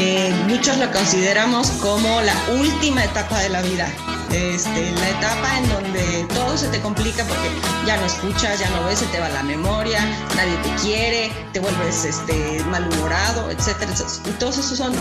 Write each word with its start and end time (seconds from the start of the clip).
Eh, 0.00 0.32
muchos 0.46 0.78
lo 0.78 0.88
consideramos 0.92 1.72
como 1.82 2.20
la 2.20 2.36
última 2.60 3.02
etapa 3.02 3.40
de 3.40 3.48
la 3.48 3.62
vida. 3.62 3.92
Este, 4.30 4.92
la 4.92 5.08
etapa 5.08 5.58
en 5.58 5.68
donde 5.70 6.24
todo 6.34 6.56
se 6.56 6.68
te 6.68 6.80
complica 6.80 7.24
porque 7.24 7.50
ya 7.84 7.96
no 7.96 8.06
escuchas, 8.06 8.60
ya 8.60 8.70
no 8.70 8.84
ves, 8.84 9.00
se 9.00 9.06
te 9.06 9.18
va 9.18 9.28
la 9.30 9.42
memoria, 9.42 9.98
nadie 10.36 10.56
te 10.58 10.82
quiere, 10.82 11.32
te 11.52 11.58
vuelves 11.58 12.04
este, 12.04 12.62
malhumorado, 12.66 13.50
etcétera, 13.50 13.90
etcétera. 13.90 14.36
Y 14.36 14.38
todos 14.38 14.58
esos 14.58 14.78
son 14.78 14.92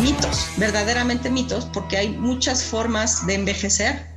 mitos, 0.00 0.46
verdaderamente 0.56 1.30
mitos, 1.30 1.64
porque 1.72 1.96
hay 1.96 2.10
muchas 2.10 2.62
formas 2.62 3.26
de 3.26 3.34
envejecer 3.34 4.13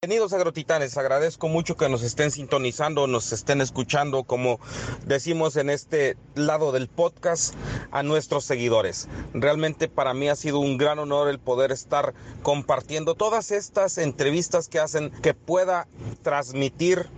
Bienvenidos 0.00 0.32
agrotitanes, 0.32 0.96
agradezco 0.96 1.48
mucho 1.48 1.76
que 1.76 1.88
nos 1.88 2.04
estén 2.04 2.30
sintonizando, 2.30 3.08
nos 3.08 3.32
estén 3.32 3.60
escuchando, 3.60 4.22
como 4.22 4.60
decimos 5.04 5.56
en 5.56 5.70
este 5.70 6.16
lado 6.36 6.70
del 6.70 6.86
podcast, 6.86 7.52
a 7.90 8.04
nuestros 8.04 8.44
seguidores. 8.44 9.08
Realmente 9.34 9.88
para 9.88 10.14
mí 10.14 10.28
ha 10.28 10.36
sido 10.36 10.60
un 10.60 10.78
gran 10.78 11.00
honor 11.00 11.28
el 11.28 11.40
poder 11.40 11.72
estar 11.72 12.14
compartiendo 12.44 13.16
todas 13.16 13.50
estas 13.50 13.98
entrevistas 13.98 14.68
que 14.68 14.78
hacen 14.78 15.10
que 15.20 15.34
pueda 15.34 15.88
transmitir 16.22 17.08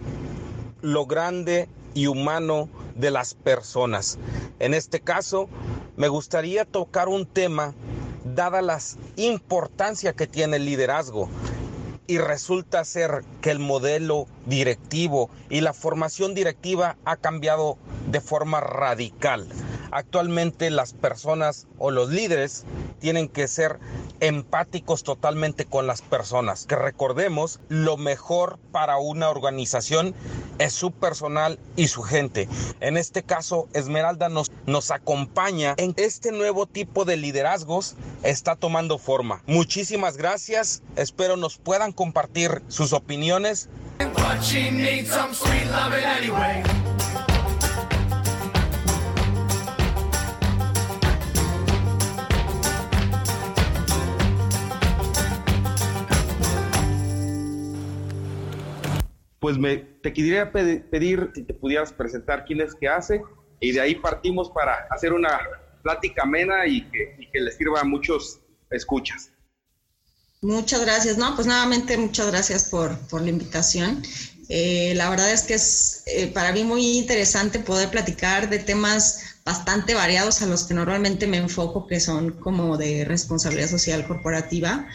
lo 0.81 1.05
grande 1.05 1.69
y 1.93 2.07
humano 2.07 2.71
de 2.95 3.11
las 3.11 3.35
personas. 3.35 4.19
En 4.59 4.73
este 4.73 5.01
caso, 5.01 5.51
me 5.99 6.09
gustaría 6.09 6.65
tocar 6.65 7.09
un 7.09 7.27
tema 7.27 7.75
dada 8.25 8.63
la 8.63 8.79
importancia 9.17 10.15
que 10.15 10.27
tiene 10.27 10.57
el 10.57 10.65
liderazgo 10.65 11.29
y 12.11 12.19
resulta 12.19 12.85
ser 12.85 13.23
que 13.41 13.53
el 13.53 13.61
modelo 13.61 14.27
directivo 14.45 15.31
y 15.49 15.61
la 15.61 15.73
formación 15.73 16.35
directiva 16.35 16.97
ha 17.05 17.15
cambiado 17.15 17.79
de 18.11 18.21
forma 18.21 18.59
radical. 18.59 19.47
Actualmente 19.93 20.71
las 20.71 20.93
personas 20.93 21.69
o 21.79 21.93
los 21.93 22.11
líderes 22.11 22.65
tienen 22.99 23.29
que 23.29 23.47
ser 23.47 23.79
empáticos 24.19 25.05
totalmente 25.05 25.65
con 25.65 25.87
las 25.87 26.03
personas. 26.03 26.67
Que 26.67 26.77
recordemos, 26.77 27.61
lo 27.69 27.97
mejor 27.97 28.59
para 28.73 28.99
una 28.99 29.31
organización 29.31 30.15
es 30.59 30.73
su 30.73 30.93
personal 30.93 31.59
y 31.77 31.89
su 31.89 32.03
gente. 32.03 32.49
En 32.81 32.97
este 32.97 33.23
caso, 33.23 33.69
Esmeralda 33.73 34.29
nos, 34.29 34.53
nos 34.67 34.91
acompaña 34.91 35.75
en 35.79 35.95
este 35.97 36.33
nuevo 36.33 36.67
tipo 36.67 37.05
de 37.05 37.17
liderazgos 37.17 37.97
está 38.23 38.57
tomando 38.57 38.99
forma. 38.99 39.43
Muchísimas 39.47 40.17
gracias. 40.17 40.83
Espero 40.97 41.37
nos 41.37 41.57
puedan 41.57 41.93
compartir 42.01 42.63
sus 42.69 42.95
opiniones. 42.95 43.69
pues 59.39 59.59
me, 59.59 59.77
te 59.77 60.15
quería 60.15 60.51
pedir 60.53 61.31
si 61.35 61.43
te 61.43 61.53
pudieras 61.53 61.93
presentar 61.93 62.47
quién 62.47 62.63
es 62.63 62.75
que 62.75 62.89
hace 62.89 63.23
y 63.61 63.73
de 63.73 63.81
ahí 63.83 63.95
partimos 63.97 64.49
para 64.49 64.87
hacer 64.91 65.13
una 65.13 65.39
plática 65.83 66.23
amena 66.23 66.67
y 66.67 66.81
que, 66.91 67.17
y 67.19 67.31
que 67.31 67.41
le 67.41 67.53
sirva 67.53 67.81
a 67.81 67.85
muchos 67.85 68.41
escuchas. 68.71 69.35
Muchas 70.43 70.81
gracias. 70.81 71.19
No, 71.19 71.35
pues 71.35 71.47
nuevamente 71.47 71.97
muchas 71.97 72.29
gracias 72.29 72.65
por, 72.65 72.99
por 73.09 73.23
la 73.23 73.31
invitación. 73.31 74.03
Eh, 74.49 74.95
la 74.97 75.09
verdad 75.11 75.31
es 75.31 75.43
que 75.43 75.55
es 75.55 76.03
eh, 76.07 76.27
para 76.29 76.53
mí 76.53 76.65
muy 76.65 76.99
interesante 76.99 77.61
poder 77.61 77.91
platicar 77.91 78.51
de 78.51 78.59
temas 78.59 79.21
bastante 79.45 79.95
variados 79.95 80.43
a 80.43 80.47
los 80.47 80.65
que 80.65 80.75
normalmente 80.75 81.27
me 81.27 81.37
enfoco, 81.37 81.87
que 81.87 82.01
son 82.01 82.33
como 82.41 82.77
de 82.77 83.05
responsabilidad 83.05 83.69
social 83.69 84.07
corporativa. 84.07 84.89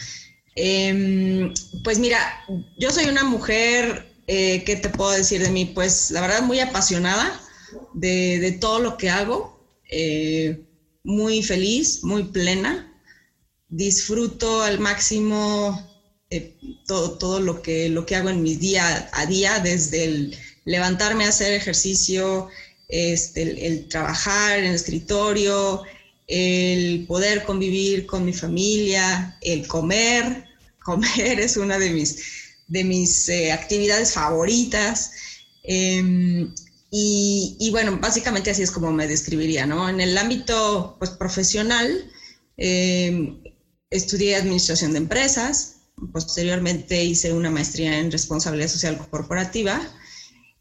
Em, 0.56 1.54
pues 1.84 2.00
mira, 2.00 2.20
yo 2.78 2.92
soy 2.92 3.06
una 3.06 3.24
mujer 3.24 4.16
eh, 4.28 4.64
¿qué 4.66 4.76
te 4.76 4.90
puedo 4.90 5.12
decir 5.12 5.42
de 5.42 5.52
mí? 5.52 5.66
Pues 5.66 6.10
la 6.12 6.22
verdad 6.22 6.42
muy 6.42 6.60
apasionada 6.60 7.40
de, 7.94 8.58
todo 8.60 8.80
lo 8.80 8.98
que 8.98 9.10
hago, 9.10 9.60
eh, 9.90 10.66
muy 11.04 11.44
feliz, 11.44 12.04
muy 12.04 12.24
plena, 12.24 12.92
disfruto 13.68 14.62
al 14.64 14.80
máximo 14.80 15.80
eh, 16.30 16.58
todo, 16.88 17.18
todo 17.18 17.40
lo, 17.40 17.62
que, 17.62 17.90
lo 17.90 18.06
que 18.06 18.16
hago 18.16 18.30
en 18.30 18.42
mi 18.44 18.56
día 18.56 19.10
a 19.14 19.26
día, 19.26 19.60
desde 19.60 20.06
el 20.06 20.38
levantarme 20.66 21.26
a 21.26 21.30
hacer 21.30 21.54
ejercicio, 21.54 22.48
este, 22.88 23.68
el, 23.68 23.88
trabajar 23.88 24.60
en 24.60 24.66
el 24.66 24.76
escritorio, 24.76 25.84
el 26.28 27.06
poder 27.08 27.44
convivir 27.44 28.06
con 28.06 28.26
mi 28.26 28.34
familia, 28.34 29.38
el 29.42 29.68
comer. 29.68 30.46
Comer 30.86 31.40
es 31.40 31.58
una 31.58 31.80
de 31.80 31.90
mis 31.90 32.46
de 32.68 32.84
mis 32.84 33.30
eh, 33.30 33.52
actividades 33.52 34.14
favoritas. 34.14 35.12
Em, 35.64 36.54
y, 36.92 37.70
bueno, 37.72 37.98
básicamente 38.00 38.52
así 38.52 38.62
es 38.62 38.72
como 38.72 38.92
me 38.94 39.08
describiría, 39.08 39.66
¿no? 39.66 39.90
En 39.90 40.00
el 40.00 40.18
ámbito 40.18 40.96
pues, 40.98 41.12
profesional, 41.12 42.10
em, 42.56 43.42
estudié 43.90 44.36
administración 44.36 44.94
de 44.94 45.00
empresas, 45.00 45.76
posteriormente 46.12 47.04
hice 47.04 47.32
una 47.32 47.50
maestría 47.50 48.00
en 48.00 48.12
responsabilidad 48.12 48.68
social 48.68 48.98
corporativa 49.10 49.82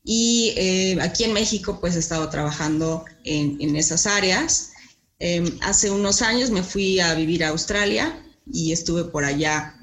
y 0.05 0.53
eh, 0.57 0.99
aquí 1.01 1.25
en 1.25 1.33
México 1.33 1.79
pues 1.81 1.97
he 1.97 1.99
estado 1.99 2.29
trabajando 2.29 3.05
en, 3.25 3.57
en 3.61 3.75
esas 3.77 4.07
áreas. 4.07 4.71
Em, 5.19 5.59
hace 5.63 5.91
unos 5.91 6.23
años 6.23 6.51
me 6.51 6.63
fui 6.63 7.01
a 7.01 7.15
vivir 7.15 7.43
a 7.45 7.49
Australia 7.49 8.23
y 8.53 8.73
estuve 8.73 9.05
por 9.05 9.25
allá 9.25 9.75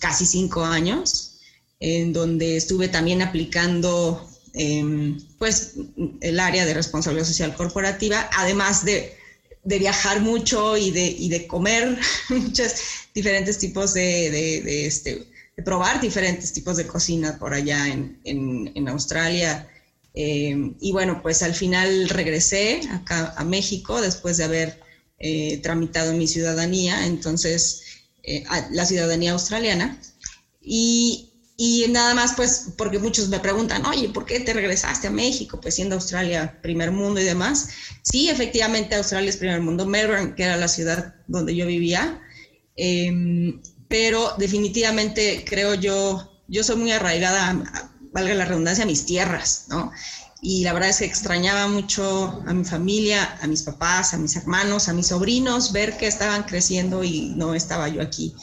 casi 0.00 0.24
cinco 0.24 0.64
años 0.64 1.34
en 1.80 2.12
donde 2.12 2.56
estuve 2.56 2.88
también 2.88 3.20
aplicando 3.20 4.26
em, 4.54 5.18
pues 5.38 5.74
el 6.20 6.40
área 6.40 6.64
de 6.64 6.72
responsabilidad 6.72 7.26
social 7.26 7.54
corporativa, 7.54 8.30
además 8.32 8.84
de, 8.84 9.14
viajar 9.64 10.20
mucho 10.20 10.76
y 10.76 10.90
de, 10.90 11.16
de 11.28 11.46
comer 11.46 11.98
muchos 12.28 12.74
diferentes 13.14 13.58
tipos 13.58 13.94
de, 13.94 14.86
este, 14.86 15.26
de, 15.56 15.62
probar 15.62 16.00
diferentes 16.00 16.52
tipos 16.52 16.76
de 16.76 16.86
cocina 16.86 17.38
por 17.38 17.54
allá 17.54 17.86
en, 17.88 18.88
Australia. 18.88 19.68
Em, 20.14 20.76
y 20.80 20.92
bueno, 20.92 21.20
pues 21.22 21.42
al 21.42 21.54
final 21.54 22.08
regresé 22.08 22.80
acá 22.92 23.34
a 23.36 23.44
México 23.44 24.00
después 24.00 24.36
de 24.36 24.44
haber 24.44 24.80
eh, 25.18 25.58
tramitado 25.58 26.12
mi 26.12 26.28
ciudadanía, 26.28 27.06
entonces 27.06 27.82
eh, 28.22 28.44
la 28.70 28.86
ciudadanía 28.86 29.32
australiana. 29.32 30.00
Y 30.60 31.33
y 31.56 31.86
nada 31.88 32.14
más, 32.14 32.34
pues, 32.34 32.70
porque 32.76 32.98
muchos 32.98 33.28
me 33.28 33.38
preguntan, 33.38 33.86
oye, 33.86 34.08
¿por 34.08 34.26
qué 34.26 34.40
te 34.40 34.52
regresaste 34.52 35.06
a 35.06 35.10
México? 35.10 35.60
Pues 35.60 35.76
siendo 35.76 35.94
Australia 35.94 36.58
primer 36.62 36.90
mundo 36.90 37.20
y 37.20 37.24
demás. 37.24 37.68
Sí, 38.02 38.28
efectivamente, 38.28 38.96
Australia 38.96 39.30
es 39.30 39.36
primer 39.36 39.60
mundo. 39.60 39.86
Melbourne, 39.86 40.34
que 40.34 40.42
era 40.42 40.56
la 40.56 40.66
ciudad 40.66 41.14
donde 41.28 41.54
yo 41.54 41.66
vivía. 41.66 42.20
Em, 42.76 43.62
pero 43.86 44.34
definitivamente 44.36 45.44
creo 45.46 45.74
yo, 45.74 46.42
yo 46.48 46.64
soy 46.64 46.76
muy 46.76 46.90
arraigada, 46.90 47.88
valga 48.12 48.34
la 48.34 48.46
redundancia, 48.46 48.82
a 48.82 48.88
mis 48.88 49.06
tierras, 49.06 49.66
¿no? 49.68 49.92
Y 50.42 50.64
la 50.64 50.72
verdad 50.72 50.90
es 50.90 50.98
que 50.98 51.04
extrañaba 51.04 51.68
mucho 51.68 52.42
a 52.46 52.52
mi 52.52 52.64
familia, 52.64 53.38
a 53.40 53.46
mis 53.46 53.62
papás, 53.62 54.12
a 54.12 54.18
mis 54.18 54.34
hermanos, 54.34 54.88
a 54.88 54.92
mis 54.92 55.06
sobrinos, 55.06 55.72
ver 55.72 55.96
que 55.96 56.08
estaban 56.08 56.42
creciendo 56.42 57.04
y 57.04 57.32
no 57.36 57.54
estaba 57.54 57.88
yo 57.88 58.02
aquí 58.02 58.34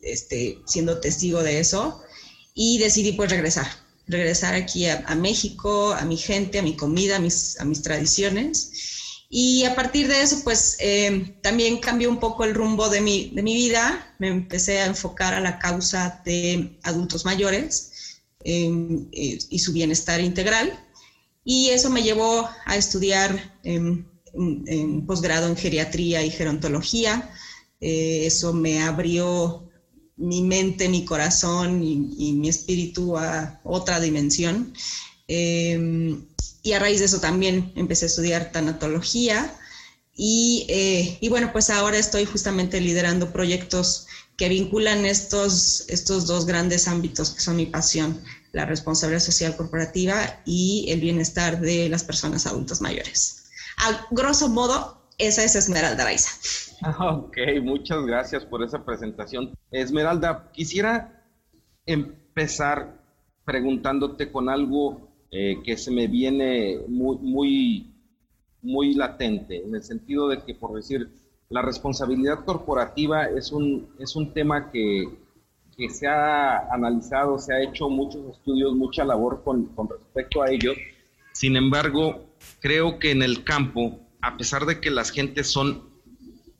este, 0.00 0.58
siendo 0.66 1.00
testigo 1.00 1.42
de 1.42 1.60
eso 1.60 2.02
y 2.58 2.78
decidí 2.78 3.12
pues 3.12 3.30
regresar, 3.30 3.68
regresar 4.06 4.54
aquí 4.54 4.86
a, 4.86 5.14
México, 5.14 5.92
a 5.92 6.06
mi 6.06 6.16
gente, 6.16 6.58
a 6.58 6.62
mi 6.62 6.74
comida, 6.74 7.16
a 7.16 7.20
mis, 7.20 7.60
a 7.60 7.66
mis 7.66 7.82
tradiciones. 7.82 8.72
Y 9.28 9.64
a 9.64 9.74
partir 9.74 10.08
de 10.08 10.22
eso, 10.22 10.42
pues 10.42 10.76
eh, 10.80 11.36
también 11.42 11.80
cambió 11.80 12.08
un 12.08 12.18
poco 12.18 12.44
el 12.44 12.54
rumbo 12.54 12.88
de 12.88 13.02
mi, 13.02 13.30
de 13.34 13.42
mi 13.42 13.54
vida. 13.54 14.14
Me 14.18 14.28
empecé 14.28 14.80
a 14.80 14.86
enfocar 14.86 15.34
a 15.34 15.40
la 15.40 15.58
causa 15.58 16.22
de 16.24 16.78
adultos 16.82 17.26
mayores 17.26 18.22
em, 18.42 19.06
eh, 19.12 19.38
y 19.50 19.58
su 19.58 19.74
bienestar 19.74 20.20
integral. 20.20 20.82
Y 21.44 21.68
eso 21.68 21.90
me 21.90 22.02
llevó 22.02 22.48
a 22.64 22.76
estudiar 22.76 23.58
en, 23.64 24.08
posgrado 25.06 25.46
en 25.46 25.56
geriatría 25.56 26.22
y 26.22 26.30
gerontología. 26.30 27.30
Eh, 27.82 28.22
eso 28.24 28.54
me 28.54 28.80
abrió 28.80 29.65
mi 30.16 30.42
mente, 30.42 30.88
mi 30.88 31.04
corazón 31.04 31.82
y, 31.82 32.32
mi 32.32 32.48
espíritu 32.48 33.16
a 33.18 33.60
otra 33.64 34.00
dimensión. 34.00 34.72
Em, 35.28 36.24
y 36.62 36.72
a 36.72 36.78
raíz 36.78 37.00
de 37.00 37.06
eso 37.06 37.20
también 37.20 37.72
empecé 37.76 38.06
a 38.06 38.08
estudiar 38.08 38.52
tanatología. 38.52 39.54
Eh, 40.18 41.18
y, 41.20 41.28
bueno, 41.28 41.52
pues 41.52 41.68
ahora 41.70 41.98
estoy 41.98 42.24
justamente 42.24 42.80
liderando 42.80 43.32
proyectos 43.32 44.06
que 44.36 44.48
vinculan 44.48 45.04
estos, 45.04 45.84
estos 45.88 46.26
dos 46.26 46.46
grandes 46.46 46.88
ámbitos 46.88 47.30
que 47.30 47.40
son 47.40 47.56
mi 47.56 47.66
pasión, 47.66 48.22
la 48.52 48.64
responsabilidad 48.64 49.22
social 49.22 49.56
corporativa 49.56 50.42
y 50.44 50.86
el 50.88 51.00
bienestar 51.00 51.60
de 51.60 51.88
las 51.88 52.04
personas 52.04 52.46
adultas 52.46 52.80
mayores. 52.80 53.44
a 53.78 54.06
grosso 54.10 54.48
modo, 54.48 55.05
esa 55.18 55.44
es 55.44 55.56
Esmeralda 55.56 56.04
Raiza. 56.04 56.30
Ok, 57.00 57.38
muchas 57.62 58.04
gracias 58.04 58.44
por 58.44 58.62
esa 58.62 58.84
presentación. 58.84 59.56
Esmeralda, 59.70 60.50
quisiera 60.52 61.24
empezar 61.86 63.00
preguntándote 63.46 64.30
con 64.30 64.50
algo 64.50 65.10
eh, 65.30 65.62
que 65.64 65.76
se 65.76 65.90
me 65.90 66.06
viene 66.06 66.80
muy, 66.86 67.16
muy, 67.18 67.94
muy 68.60 68.94
latente, 68.94 69.64
en 69.64 69.74
el 69.74 69.82
sentido 69.82 70.28
de 70.28 70.42
que, 70.44 70.54
por 70.54 70.74
decir, 70.74 71.10
la 71.48 71.62
responsabilidad 71.62 72.44
corporativa 72.44 73.24
es 73.24 73.52
un, 73.52 73.88
es 73.98 74.16
un 74.16 74.34
tema 74.34 74.70
que, 74.70 75.08
que 75.76 75.88
se 75.90 76.06
ha 76.06 76.68
analizado, 76.72 77.38
se 77.38 77.54
ha 77.54 77.62
hecho 77.62 77.88
muchos 77.88 78.36
estudios, 78.36 78.74
mucha 78.74 79.04
labor 79.04 79.42
con, 79.44 79.66
con 79.66 79.88
respecto 79.88 80.42
a 80.42 80.50
ello. 80.50 80.72
Sin 81.32 81.56
embargo, 81.56 82.26
creo 82.60 82.98
que 82.98 83.12
en 83.12 83.22
el 83.22 83.44
campo, 83.44 84.00
a 84.26 84.36
pesar 84.36 84.66
de 84.66 84.80
que 84.80 84.90
las 84.90 85.10
gentes 85.10 85.46
son 85.46 85.84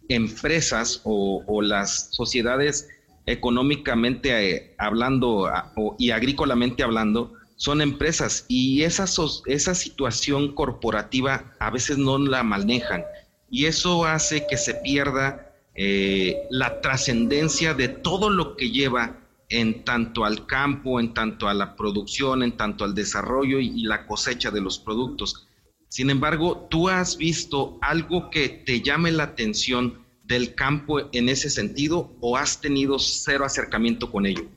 empresas 0.08 1.00
o, 1.02 1.42
las 1.62 2.10
sociedades 2.12 2.88
económicamente 3.26 4.28
eh, 4.54 4.74
hablando 4.78 5.50
y 5.98 6.10
agrícolamente 6.12 6.84
hablando 6.84 7.32
son 7.56 7.80
empresas 7.80 8.44
y 8.46 8.82
esa, 8.82 9.06
esa 9.46 9.74
situación 9.74 10.54
corporativa 10.54 11.52
a 11.58 11.70
veces 11.70 11.98
no 11.98 12.18
la 12.18 12.44
manejan 12.44 13.04
y 13.50 13.66
eso 13.66 14.04
hace 14.04 14.46
que 14.48 14.56
se 14.56 14.74
pierda 14.74 15.52
eh, 15.74 16.46
la 16.50 16.80
trascendencia 16.80 17.74
de 17.74 17.88
todo 17.88 18.30
lo 18.30 18.56
que 18.56 18.70
lleva 18.70 19.18
en 19.48 19.84
tanto 19.84 20.24
al 20.24 20.46
campo, 20.46 21.00
en 21.00 21.14
tanto 21.14 21.48
a 21.48 21.54
la 21.54 21.74
producción, 21.74 22.44
en 22.44 22.56
tanto 22.56 22.84
al 22.84 22.94
desarrollo 22.94 23.58
y 23.58 23.82
la 23.82 24.06
cosecha 24.06 24.50
de 24.50 24.60
los 24.60 24.78
productos. 24.78 25.45
Sin 25.88 26.10
embargo, 26.10 26.66
¿tú 26.70 26.88
has 26.88 27.16
visto 27.16 27.78
algo 27.80 28.30
que 28.30 28.48
te 28.48 28.82
llame 28.82 29.12
la 29.12 29.24
atención 29.24 30.04
del 30.24 30.54
campo 30.54 31.00
en 31.12 31.28
ese 31.28 31.50
sentido 31.50 32.16
o 32.20 32.36
has 32.36 32.60
tenido 32.60 32.98
cero 32.98 33.44
acercamiento 33.44 34.10
con 34.10 34.26
ello? 34.26 34.50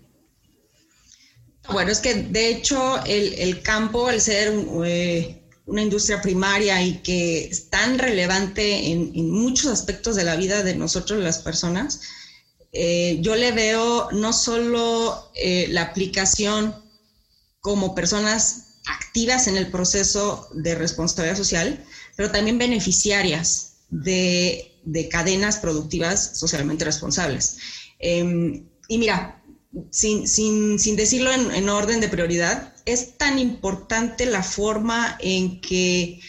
Bueno, 1.72 1.92
es 1.92 2.00
que 2.00 2.16
de 2.16 2.50
hecho 2.50 3.04
el, 3.06 3.62
campo, 3.62 4.08
al 4.08 4.20
ser 4.20 4.54
eh, 4.86 5.44
una 5.66 5.84
industria 5.84 6.22
primaria 6.22 6.82
y 6.82 7.02
que 7.04 7.46
es 7.46 7.70
tan 7.70 8.00
relevante 8.00 8.92
en, 8.92 9.32
muchos 9.32 9.72
aspectos 9.72 10.16
de 10.16 10.24
la 10.24 10.36
vida 10.36 10.64
de 10.64 10.76
nosotros 10.76 11.24
las 11.24 11.40
personas, 11.40 12.02
eh, 12.72 13.18
yo 13.22 13.36
le 13.36 13.52
veo 13.52 14.10
no 14.12 14.34
solo 14.34 15.32
eh, 15.36 15.68
la 15.70 15.84
aplicación 15.84 16.76
como 17.62 17.94
personas 17.94 18.69
activas 18.86 19.48
en 19.48 19.58
el 19.58 19.72
proceso 19.72 20.48
de 20.54 20.76
responsabilidad 20.76 21.38
social, 21.38 21.86
pero 22.16 22.32
también 22.32 22.58
beneficiarias 22.58 23.74
de, 23.90 24.66
cadenas 25.12 25.58
productivas 25.58 26.38
socialmente 26.38 26.86
responsables. 26.86 27.58
Em, 28.00 28.68
y 28.88 28.98
mira, 28.98 29.40
sin, 29.92 30.78
decirlo 30.96 31.32
en, 31.32 31.70
orden 31.70 32.00
de 32.00 32.10
prioridad, 32.10 32.74
es 32.86 33.18
tan 33.18 33.38
importante 33.38 34.26
la 34.26 34.44
forma 34.44 35.18
en 35.20 35.62
que, 35.62 36.20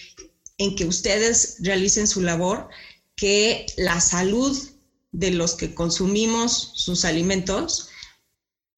en 0.59 0.77
que 0.77 0.85
ustedes 0.85 1.57
realicen 1.61 2.07
su 2.07 2.21
labor 2.21 2.69
que 3.17 3.67
la 3.77 4.01
salud 4.01 4.57
de 5.13 5.31
los 5.31 5.55
que 5.55 5.75
consumimos 5.75 6.73
sus 6.75 7.05
alimentos 7.05 7.89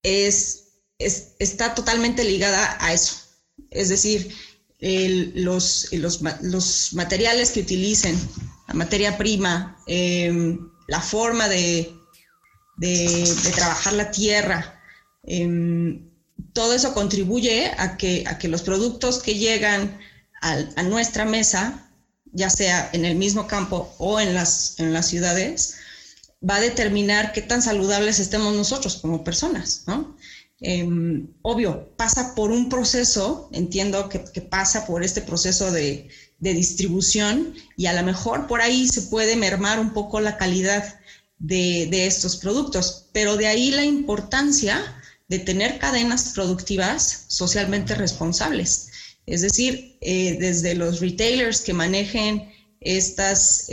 es, 0.03 0.65
está 0.99 1.75
totalmente 1.75 2.25
ligada 2.25 2.77
a 2.81 2.93
eso. 2.93 3.22
Es 3.75 3.89
decir, 3.89 4.35
los, 5.35 6.23
materiales 6.93 7.51
que 7.51 7.61
utilicen, 7.61 8.19
la 8.69 8.75
materia 8.75 9.17
prima, 9.17 9.79
em, 9.87 10.59
la 10.89 11.01
forma 11.01 11.49
de, 11.49 11.95
trabajar 13.55 13.93
la 13.93 14.11
tierra, 14.11 14.81
em, 15.23 16.11
todo 16.53 16.75
eso 16.75 16.93
contribuye 16.95 17.71
a 17.79 17.97
que, 17.97 18.25
a 18.27 18.39
que 18.39 18.49
los 18.49 18.63
productos 18.63 19.23
que 19.23 19.35
llegan 19.37 19.99
a, 20.43 20.83
nuestra 20.83 21.25
mesa, 21.25 21.89
ya 22.33 22.51
sea 22.51 22.91
en 22.93 23.05
el 23.05 23.15
mismo 23.15 23.47
campo 23.47 23.95
o 23.99 24.19
en 24.19 24.35
las, 24.35 24.75
en 24.81 24.93
las 24.93 25.07
ciudades, 25.07 25.77
va 26.49 26.57
a 26.57 26.61
determinar 26.61 27.33
qué 27.33 27.43
tan 27.43 27.63
saludables 27.63 28.19
estemos 28.19 28.55
nosotros 28.55 28.97
como 28.97 29.23
personas, 29.23 29.85
¿no? 29.87 30.12
Em, 30.65 31.27
obvio, 31.43 31.93
pasa 31.97 32.37
por 32.37 32.53
un 32.53 32.69
proceso, 32.69 33.49
entiendo 33.53 34.09
que, 34.09 34.21
pasa 34.41 34.87
por 34.87 35.03
este 35.03 35.21
proceso 35.21 35.73
de, 35.73 36.09
distribución 36.39 37.55
y 37.77 37.87
a 37.87 37.93
lo 37.93 38.03
mejor 38.03 38.49
por 38.49 38.61
ahí 38.61 38.89
se 38.89 39.03
puede 39.03 39.37
mermar 39.37 39.79
un 39.79 39.93
poco 39.93 40.21
la 40.21 40.37
calidad 40.37 40.99
de, 41.39 42.07
estos 42.07 42.37
productos, 42.37 43.09
pero 43.13 43.37
de 43.37 43.47
ahí 43.47 43.71
la 43.71 43.85
importancia 43.85 44.83
de 45.29 45.39
tener 45.39 45.79
cadenas 45.79 46.33
productivas 46.35 47.27
socialmente 47.29 47.95
responsables. 47.95 48.89
Es 49.27 49.43
decir, 49.43 49.99
eh, 50.01 50.37
desde 50.41 50.75
los 50.75 51.01
retailers 51.01 51.61
que 51.61 51.73
manejen 51.73 52.53
estas, 52.81 53.69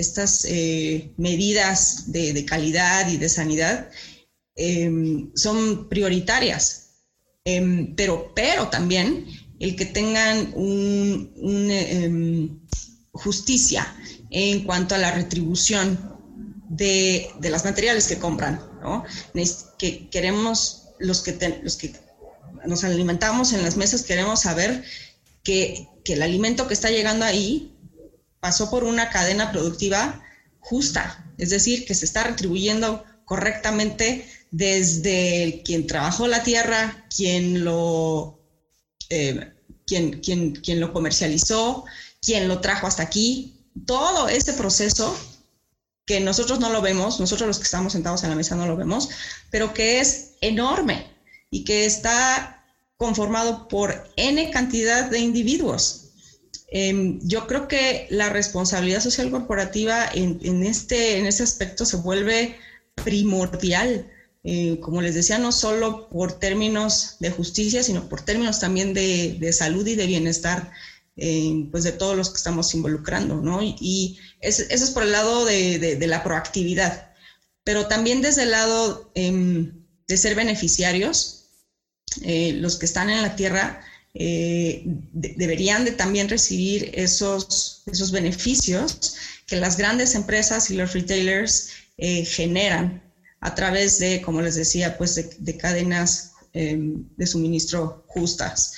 eh, 0.46 1.12
medidas 1.18 2.12
de, 2.12 2.46
calidad 2.46 3.10
y 3.10 3.18
de 3.18 3.30
sanidad, 3.30 3.90
Em, 4.62 5.32
son 5.36 5.88
prioritarias, 5.88 6.90
em, 7.46 7.96
pero, 7.96 8.34
pero 8.36 8.68
también 8.68 9.26
el 9.58 9.78
que 9.78 9.86
tengan 9.86 10.52
un, 10.54 11.32
em, 11.72 12.60
justicia 13.14 13.88
en 14.30 14.66
cuanto 14.66 14.96
a 14.96 14.98
la 14.98 15.12
retribución 15.12 15.98
de, 16.68 17.32
las 17.42 17.64
materiales 17.64 18.08
que 18.08 18.20
compran, 18.20 18.62
¿no? 18.82 19.06
Que 19.78 20.10
queremos, 20.10 20.90
los 21.00 21.22
que, 21.22 21.62
los 21.64 21.78
que 21.78 21.94
nos 22.66 22.84
alimentamos 22.84 23.54
en 23.54 23.64
las 23.64 23.78
mesas, 23.78 24.04
queremos 24.04 24.42
saber 24.42 24.84
que, 25.42 25.88
que 26.04 26.14
el 26.14 26.22
alimento 26.22 26.68
que 26.68 26.74
está 26.74 26.90
llegando 26.90 27.24
ahí 27.24 27.78
pasó 28.42 28.70
por 28.70 28.84
una 28.84 29.10
cadena 29.10 29.54
productiva 29.54 30.22
justa, 30.60 31.26
es 31.38 31.50
decir, 31.50 31.86
que 31.86 31.96
se 31.96 32.04
está 32.04 32.26
retribuyendo 32.26 33.06
correctamente 33.30 34.28
desde 34.50 35.62
quien 35.64 35.86
trabajó 35.86 36.28
la 36.28 36.42
tierra, 36.42 37.06
quien 37.16 37.64
lo, 37.64 38.40
eh, 39.12 39.54
quien, 39.86 40.20
quien, 40.20 40.56
quien 40.56 40.80
lo 40.80 40.92
comercializó, 40.92 41.86
quien 42.20 42.48
lo 42.48 42.60
trajo 42.60 42.88
hasta 42.88 43.04
aquí, 43.04 43.54
todo 43.86 44.28
ese 44.30 44.54
proceso 44.54 45.16
que 46.08 46.20
nosotros 46.20 46.60
no 46.60 46.72
lo 46.72 46.82
vemos, 46.82 47.20
nosotros 47.20 47.48
los 47.48 47.60
que 47.60 47.66
estamos 47.66 47.94
sentados 47.94 48.24
en 48.24 48.32
la 48.32 48.36
mesa 48.36 48.56
no 48.56 48.66
lo 48.66 48.76
vemos, 48.76 49.10
pero 49.52 49.76
que 49.76 50.00
es 50.00 50.32
enorme 50.42 51.06
y 51.52 51.64
que 51.64 51.86
está 51.86 52.66
conformado 52.98 53.68
por 53.68 54.12
N 54.16 54.50
cantidad 54.50 55.08
de 55.08 55.20
individuos. 55.20 56.06
Em, 56.72 57.20
yo 57.22 57.46
creo 57.46 57.68
que 57.68 58.08
la 58.10 58.30
responsabilidad 58.30 59.02
social 59.02 59.30
corporativa 59.30 60.10
en, 60.12 60.64
este, 60.64 61.20
en 61.20 61.28
ese 61.28 61.44
aspecto 61.44 61.86
se 61.86 61.98
vuelve 61.98 62.58
primordial 63.04 64.10
eh, 64.44 64.80
como 64.80 65.02
les 65.02 65.16
decía, 65.16 65.38
no 65.38 65.52
solo 65.52 66.10
por 66.10 66.40
términos 66.40 67.18
de 67.20 67.30
justicia, 67.30 67.84
sino 67.84 68.08
por 68.08 68.22
términos 68.22 68.60
también 68.60 68.94
de, 68.94 69.52
salud 69.54 69.86
y 69.86 69.96
de 69.96 70.06
bienestar, 70.06 70.72
eh, 71.18 71.68
pues 71.72 71.84
de 71.84 71.92
todos 71.92 72.16
los 72.16 72.30
que 72.30 72.38
estamos 72.38 72.74
involucrando, 72.74 73.36
¿no? 73.42 73.62
Y, 73.62 74.18
eso 74.42 74.64
es 74.70 74.92
por 74.92 75.04
el 75.04 75.12
lado 75.12 75.44
de, 75.46 75.98
la 76.08 76.24
proactividad, 76.24 77.14
pero 77.66 77.88
también 77.88 78.22
desde 78.22 78.44
el 78.44 78.52
lado 78.52 79.12
em, 79.16 79.86
de 80.08 80.18
ser 80.18 80.36
beneficiarios, 80.36 81.50
eh, 82.24 82.54
los 82.54 82.78
que 82.78 82.86
están 82.86 83.10
en 83.10 83.22
la 83.22 83.36
tierra 83.36 83.82
deberían 84.14 85.86
de 85.86 85.92
también 85.92 86.30
recibir 86.30 86.92
esos, 86.96 87.84
esos 87.86 88.12
beneficios 88.12 89.16
que 89.46 89.56
las 89.56 89.78
grandes 89.78 90.16
empresas 90.16 90.72
y 90.72 90.76
los 90.76 90.94
retailers 90.94 91.70
generan 92.26 93.04
a 93.42 93.56
través 93.56 94.00
de, 94.00 94.22
como 94.22 94.42
les 94.42 94.56
decía, 94.56 94.98
pues 94.98 95.16
de, 95.16 95.58
cadenas 95.58 96.34
em, 96.54 97.08
de 97.16 97.28
suministro 97.28 98.04
justas. 98.08 98.74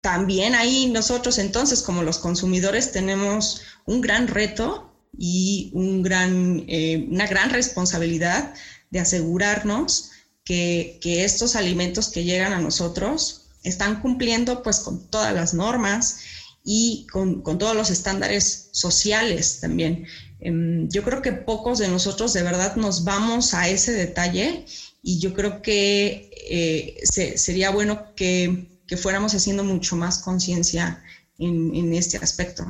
También 0.00 0.54
ahí 0.54 0.88
nosotros 0.88 1.38
entonces 1.38 1.82
como 1.82 2.02
los 2.02 2.18
consumidores 2.18 2.90
tenemos 2.90 3.62
un 3.86 4.00
gran 4.00 4.26
reto 4.26 4.92
y 5.16 5.70
un 5.74 6.02
gran, 6.02 6.64
eh, 6.68 7.06
una 7.08 7.26
gran 7.26 7.50
responsabilidad 7.50 8.54
de 8.90 9.00
asegurarnos 9.00 10.10
que, 10.44 10.98
estos 11.04 11.54
alimentos 11.54 12.08
que 12.08 12.24
llegan 12.24 12.52
a 12.52 12.60
nosotros 12.60 13.46
están 13.62 14.00
cumpliendo 14.00 14.62
pues 14.62 14.80
con 14.80 15.08
todas 15.08 15.32
las 15.32 15.54
normas 15.54 16.18
y 16.64 17.06
con, 17.12 17.42
con 17.42 17.58
todos 17.58 17.76
los 17.76 17.90
estándares 17.90 18.70
sociales 18.72 19.60
también. 19.60 20.06
Em, 20.44 20.88
yo 20.88 21.04
creo 21.04 21.22
que 21.22 21.30
pocos 21.32 21.78
de 21.78 21.86
nosotros 21.86 22.32
de 22.32 22.42
verdad 22.42 22.74
nos 22.74 23.04
vamos 23.04 23.54
a 23.54 23.68
ese 23.68 23.92
detalle 23.92 24.64
y 25.00 25.20
yo 25.20 25.32
creo 25.34 25.62
que 25.62 26.30
eh, 26.50 26.96
sería 27.04 27.70
bueno 27.70 28.12
que, 28.16 28.68
fuéramos 29.00 29.34
haciendo 29.34 29.64
mucho 29.64 29.96
más 29.96 30.22
conciencia 30.22 31.02
en, 31.38 31.94
este 31.94 32.18
aspecto. 32.18 32.64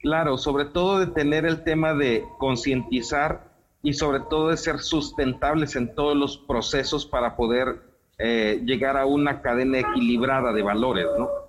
Claro, 0.00 0.36
sobre 0.36 0.66
todo 0.66 0.98
de 0.98 1.06
tener 1.06 1.46
el 1.46 1.64
tema 1.64 1.94
de 1.94 2.22
concientizar 2.38 3.50
y 3.82 3.94
sobre 3.94 4.20
todo 4.28 4.50
de 4.50 4.58
ser 4.58 4.80
sustentables 4.80 5.76
en 5.76 5.94
todos 5.94 6.14
los 6.14 6.36
procesos 6.36 7.06
para 7.06 7.36
poder 7.36 7.80
eh, 8.18 8.60
llegar 8.66 8.98
a 8.98 9.06
una 9.06 9.40
cadena 9.40 9.78
equilibrada 9.78 10.52
de 10.52 10.62
valores, 10.62 11.06
¿no? 11.18 11.45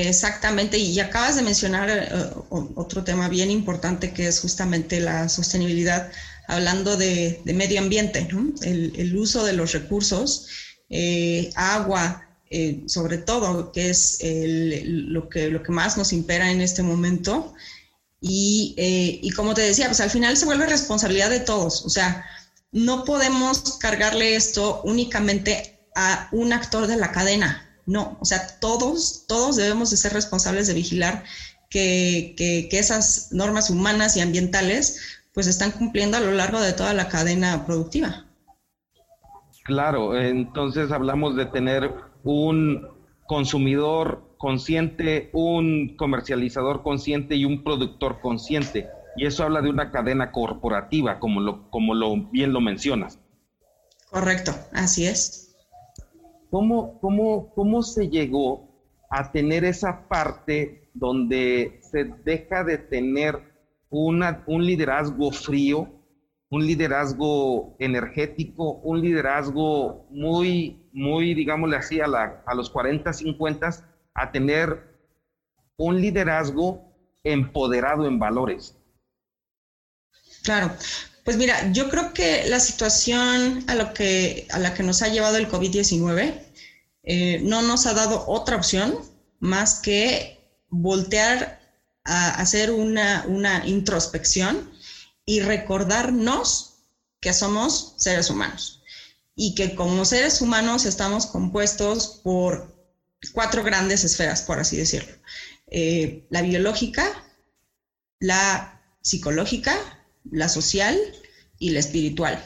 Exactamente, 0.00 0.78
y 0.78 1.00
acabas 1.00 1.34
de 1.34 1.42
mencionar 1.42 1.90
eh, 1.90 2.08
otro 2.50 3.02
tema 3.02 3.28
bien 3.28 3.50
importante 3.50 4.12
que 4.12 4.28
es 4.28 4.38
justamente 4.38 5.00
la 5.00 5.28
sostenibilidad, 5.28 6.12
hablando 6.46 6.96
de, 6.96 7.40
medio 7.46 7.80
ambiente, 7.80 8.28
el, 8.62 9.16
uso 9.16 9.44
de 9.44 9.54
los 9.54 9.72
recursos, 9.72 10.46
eh, 10.88 11.50
agua, 11.56 12.28
eh, 12.48 12.84
sobre 12.86 13.18
todo, 13.18 13.72
que 13.72 13.90
es 13.90 14.20
lo, 14.22 15.28
que, 15.28 15.48
lo 15.48 15.64
que 15.64 15.72
más 15.72 15.96
nos 15.98 16.12
impera 16.12 16.52
en 16.52 16.60
este 16.60 16.84
momento. 16.84 17.54
Y, 18.20 18.76
y 18.76 19.30
como 19.30 19.52
te 19.54 19.62
decía, 19.62 19.86
pues 19.86 20.00
al 20.00 20.10
final 20.10 20.36
se 20.36 20.46
vuelve 20.46 20.66
responsabilidad 20.66 21.30
de 21.30 21.40
todos, 21.40 21.84
o 21.84 21.90
sea, 21.90 22.24
no 22.70 23.04
podemos 23.04 23.78
cargarle 23.78 24.36
esto 24.36 24.80
únicamente 24.84 25.80
a 25.96 26.28
un 26.30 26.52
actor 26.52 26.86
de 26.86 26.96
la 26.96 27.10
cadena, 27.10 27.67
no, 27.88 28.18
o 28.20 28.24
sea, 28.26 28.46
todos, 28.60 29.24
todos 29.26 29.56
debemos 29.56 29.90
de 29.90 29.96
ser 29.96 30.12
responsables 30.12 30.66
de 30.66 30.74
vigilar 30.74 31.24
que, 31.70 32.68
esas 32.70 33.30
normas 33.32 33.70
humanas 33.70 34.14
y 34.14 34.20
ambientales 34.20 35.22
pues 35.32 35.46
están 35.46 35.70
cumpliendo 35.70 36.18
a 36.18 36.20
lo 36.20 36.32
largo 36.32 36.60
de 36.60 36.74
toda 36.74 36.92
la 36.92 37.08
cadena 37.08 37.64
productiva. 37.64 38.26
Claro, 39.64 40.20
entonces 40.20 40.92
hablamos 40.92 41.34
de 41.34 41.46
tener 41.46 41.90
un 42.24 42.86
consumidor 43.26 44.34
consciente, 44.36 45.30
un 45.32 45.96
comercializador 45.96 46.82
consciente 46.82 47.36
y 47.36 47.46
un 47.46 47.64
productor 47.64 48.20
consciente. 48.20 48.86
Y 49.16 49.24
eso 49.24 49.44
habla 49.44 49.62
de 49.62 49.70
una 49.70 49.90
cadena 49.90 50.30
corporativa, 50.30 51.18
como 51.18 51.40
lo, 51.40 51.70
como 51.70 51.94
lo 51.94 52.14
bien 52.30 52.52
lo 52.52 52.60
mencionas. 52.60 53.18
Correcto, 54.10 54.54
así 54.72 55.06
es. 55.06 55.47
¿Cómo, 56.50 56.98
cómo, 57.00 57.52
cómo 57.54 57.82
se 57.82 58.08
llegó 58.08 58.68
a 59.10 59.30
tener 59.30 59.64
esa 59.64 60.08
parte 60.08 60.90
donde 60.94 61.78
se 61.80 62.04
deja 62.24 62.64
de 62.64 62.78
tener 62.78 63.38
una, 63.90 64.42
un 64.46 64.64
liderazgo 64.64 65.30
frío, 65.30 65.88
un 66.50 66.66
liderazgo 66.66 67.76
energético, 67.78 68.80
un 68.82 69.00
liderazgo 69.00 70.06
muy, 70.10 70.88
muy, 70.92 71.34
digámosle 71.34 71.76
así, 71.76 72.00
a, 72.00 72.06
la, 72.06 72.42
a 72.46 72.54
los 72.54 72.70
40, 72.70 73.12
50, 73.12 73.70
a 74.14 74.30
tener 74.32 74.88
un 75.76 76.00
liderazgo 76.00 76.82
empoderado 77.22 78.06
en 78.06 78.18
valores. 78.18 78.76
Claro, 80.42 80.70
pues 81.28 81.36
mira, 81.36 81.70
yo 81.72 81.90
creo 81.90 82.14
que 82.14 82.46
la 82.46 82.58
situación 82.58 83.62
a, 83.66 83.74
lo 83.74 83.92
que, 83.92 84.46
a 84.48 84.58
la 84.58 84.72
que 84.72 84.82
nos 84.82 85.02
ha 85.02 85.08
llevado 85.08 85.36
el 85.36 85.46
COVID-19 85.46 86.42
eh, 87.02 87.40
no 87.42 87.60
nos 87.60 87.84
ha 87.84 87.92
dado 87.92 88.24
otra 88.26 88.56
opción 88.56 88.96
más 89.38 89.80
que 89.80 90.40
voltear 90.70 91.60
a 92.04 92.30
hacer 92.30 92.70
una, 92.70 93.26
una 93.28 93.62
introspección 93.66 94.72
y 95.26 95.40
recordarnos 95.40 96.76
que 97.20 97.34
somos 97.34 97.92
seres 97.98 98.30
humanos 98.30 98.82
y 99.34 99.54
que 99.54 99.74
como 99.74 100.06
seres 100.06 100.40
humanos 100.40 100.86
estamos 100.86 101.26
compuestos 101.26 102.22
por 102.24 102.74
cuatro 103.34 103.62
grandes 103.62 104.02
esferas, 104.02 104.40
por 104.40 104.60
así 104.60 104.78
decirlo. 104.78 105.14
Eh, 105.66 106.26
la 106.30 106.40
biológica, 106.40 107.22
la 108.18 108.80
psicológica, 109.02 109.97
la 110.30 110.48
social 110.48 110.98
y 111.58 111.70
la 111.70 111.80
espiritual. 111.80 112.42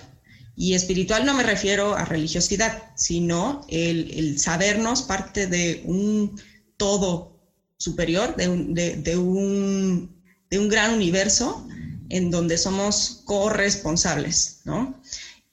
Y 0.54 0.74
espiritual 0.74 1.24
no 1.24 1.34
me 1.34 1.42
refiero 1.42 1.94
a 1.94 2.04
religiosidad, 2.04 2.90
sino 2.94 3.64
el, 3.68 4.38
sabernos 4.38 5.02
parte 5.02 5.46
de 5.46 5.82
un 5.84 6.40
todo 6.76 7.40
superior, 7.78 8.36
de 8.36 8.48
un, 8.48 8.74
de, 8.74 9.16
un, 9.16 10.68
gran 10.68 10.94
universo 10.94 11.66
en 12.10 12.30
donde 12.30 12.58
somos 12.58 13.22
corresponsables, 13.24 14.60
¿no? 14.64 15.00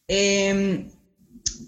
Em, 0.07 0.91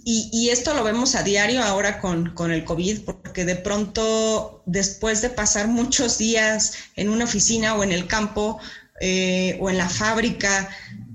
y, 0.03 0.49
esto 0.49 0.73
lo 0.73 0.83
vemos 0.83 1.15
a 1.15 1.23
diario 1.23 1.61
ahora 1.61 1.99
con, 1.99 2.51
el 2.51 2.65
COVID, 2.65 3.01
porque 3.01 3.45
de 3.45 3.55
pronto, 3.55 4.63
después 4.65 5.21
de 5.21 5.29
pasar 5.29 5.67
muchos 5.67 6.17
días 6.17 6.73
en 6.95 7.09
una 7.09 7.25
oficina 7.25 7.75
o 7.75 7.83
en 7.83 7.91
el 7.91 8.07
campo, 8.07 8.59
eh, 9.03 9.57
o 9.59 9.67
en 9.71 9.79
la 9.79 9.89
fábrica, 9.89 10.69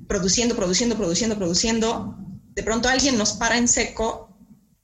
produciendo, 0.08 0.56
produciendo, 0.56 0.96
produciendo, 0.96 1.36
produciendo, 1.36 2.18
de 2.56 2.62
pronto 2.64 2.88
alguien 2.88 3.16
nos 3.16 3.34
para 3.34 3.56
en 3.56 3.68
seco 3.68 4.36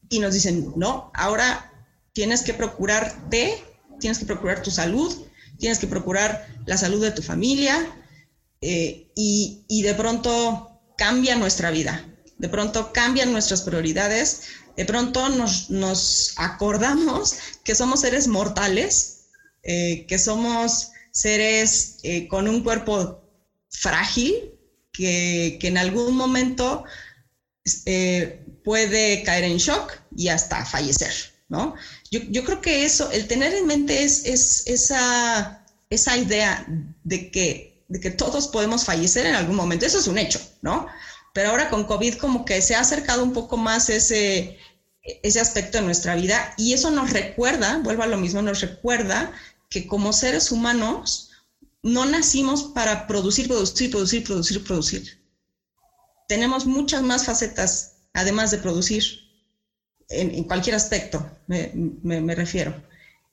y 0.09 0.21
nos 0.21 0.35
dicen, 0.35 0.73
no, 0.77 1.11
ahora 1.13 1.73
tienes 2.13 2.43
que 2.43 2.55
procurarte, 2.55 3.61
tienes 3.99 4.21
que 4.21 4.25
procurar 4.25 4.63
tu 4.63 4.71
salud, 4.71 5.13
tienes 5.59 5.81
que 5.81 5.89
procurar 5.89 6.47
la 6.65 6.77
salud 6.77 7.03
de 7.03 7.11
tu 7.11 7.23
familia 7.23 7.75
eh, 8.61 9.11
y, 9.17 9.83
de 9.83 9.95
pronto 9.95 10.81
cambia 10.97 11.35
nuestra 11.35 11.73
vida, 11.73 12.07
de 12.39 12.49
pronto 12.49 12.93
cambian 12.93 13.33
nuestras 13.33 13.63
prioridades, 13.63 14.43
de 14.77 14.85
pronto 14.85 15.29
nos, 15.29 16.35
acordamos 16.37 17.35
que 17.65 17.75
somos 17.75 18.03
seres 18.03 18.29
mortales, 18.29 19.25
eh, 19.65 20.07
que 20.07 20.21
somos 20.21 20.93
seres 21.13 21.99
eh, 22.03 22.27
con 22.27 22.49
un 22.49 22.63
cuerpo 22.63 23.23
frágil 23.71 24.53
que, 24.93 25.59
en 25.63 25.79
algún 25.79 26.17
momento 26.17 26.85
eh, 27.87 28.45
puede 28.65 29.23
caer 29.23 29.45
en 29.45 29.59
shock 29.59 29.93
y 30.17 30.29
hasta 30.29 30.65
fallecer, 30.65 31.13
¿no? 31.49 31.75
Yo, 32.11 32.45
creo 32.45 32.61
que 32.61 32.85
eso, 32.85 33.11
el 33.11 33.27
tener 33.27 33.55
en 33.55 33.67
mente 33.67 34.03
es, 34.03 34.67
esa, 34.67 35.65
esa 35.89 36.17
idea 36.17 36.67
de 37.05 37.31
que, 37.31 37.85
de 37.89 38.01
que 38.01 38.11
todos 38.11 38.49
podemos 38.49 38.85
fallecer 38.85 39.27
en 39.27 39.35
algún 39.35 39.57
momento, 39.57 39.87
eso 39.87 39.99
es 39.99 40.07
un 40.07 40.19
hecho, 40.19 40.41
¿no? 40.61 40.87
Pero 41.33 41.51
ahora 41.51 41.71
con 41.71 41.85
COVID 41.85 42.17
como 42.17 42.45
que 42.45 42.61
se 42.61 42.75
ha 42.75 42.81
acercado 42.81 43.23
un 43.23 43.33
poco 43.33 43.57
más 43.57 43.89
ese, 43.89 44.59
ese 45.03 45.41
aspecto 45.41 45.79
de 45.79 45.85
nuestra 45.85 46.15
vida 46.15 46.55
y 46.59 46.75
eso 46.75 46.91
nos 46.91 47.11
recuerda, 47.11 47.79
vuelvo 47.79 48.03
a 48.03 48.07
lo 48.07 48.19
mismo, 48.19 48.43
nos 48.43 48.61
recuerda 48.61 49.33
que 49.73 49.87
como 49.87 50.13
seres 50.13 50.53
humanos 50.53 51.31
no 51.83 52.05
nacimos 52.05 52.65
para 52.75 53.07
producir, 53.07 53.49
producir, 53.49 53.91
producir, 53.91 54.25
producir, 54.25 54.65
producir. 54.65 55.23
Tenemos 56.29 56.67
muchas 56.67 57.03
más 57.03 57.25
facetas, 57.25 57.95
además 58.13 58.51
de 58.51 58.59
producir, 58.59 59.05
en, 60.09 60.45
cualquier 60.45 60.77
aspecto, 60.77 61.27
me, 61.47 62.35
refiero. 62.35 62.75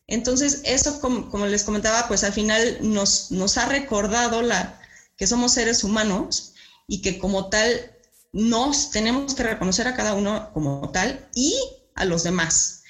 Entonces, 0.07 0.61
eso, 0.63 0.99
como, 1.01 1.45
les 1.45 1.63
comentaba, 1.63 2.07
pues 2.07 2.23
al 2.23 2.33
final 2.33 2.79
nos, 2.81 3.31
nos 3.31 3.57
ha 3.57 3.65
recordado 3.65 4.41
la, 4.41 4.81
que 5.17 5.27
somos 5.27 5.51
seres 5.51 5.83
humanos 5.83 6.53
y 6.87 7.01
que 7.01 7.19
como 7.19 7.49
tal 7.49 7.91
nos 8.31 8.91
tenemos 8.91 9.35
que 9.35 9.43
reconocer 9.43 9.87
a 9.87 9.95
cada 9.95 10.13
uno 10.13 10.51
como 10.53 10.89
tal 10.91 11.27
y 11.35 11.53
a 11.95 12.05
los 12.05 12.23
demás. 12.23 12.83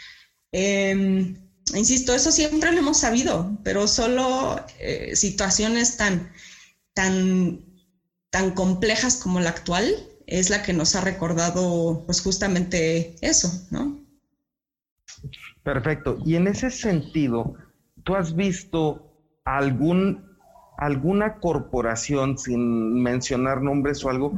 Em, 0.52 1.49
insisto, 1.76 2.14
eso 2.14 2.32
siempre 2.32 2.72
lo 2.72 2.80
hemos 2.80 3.00
sabido, 3.00 3.58
pero 3.64 3.88
solo 3.88 4.58
eh, 4.80 5.16
situaciones 5.16 5.98
tan, 5.98 6.32
tan, 6.94 7.64
tan 8.30 8.52
complejas 8.52 9.18
como 9.18 9.40
la 9.40 9.50
actual 9.50 9.90
es 10.28 10.50
la 10.50 10.62
que 10.62 10.74
nos 10.74 10.96
ha 10.96 11.02
recordado 11.02 12.04
pues 12.06 12.22
justamente 12.22 13.16
eso, 13.22 13.52
¿no? 13.72 13.98
Perfecto. 15.64 16.18
Y 16.26 16.36
en 16.36 16.48
ese 16.48 16.70
sentido, 16.70 17.54
¿tú 18.04 18.16
has 18.16 18.34
visto 18.36 19.02
algún, 19.44 20.20
alguna 20.78 21.36
corporación, 21.40 22.38
sin 22.38 23.02
mencionar 23.02 23.62
nombres 23.62 24.04
o 24.04 24.10
algo, 24.10 24.32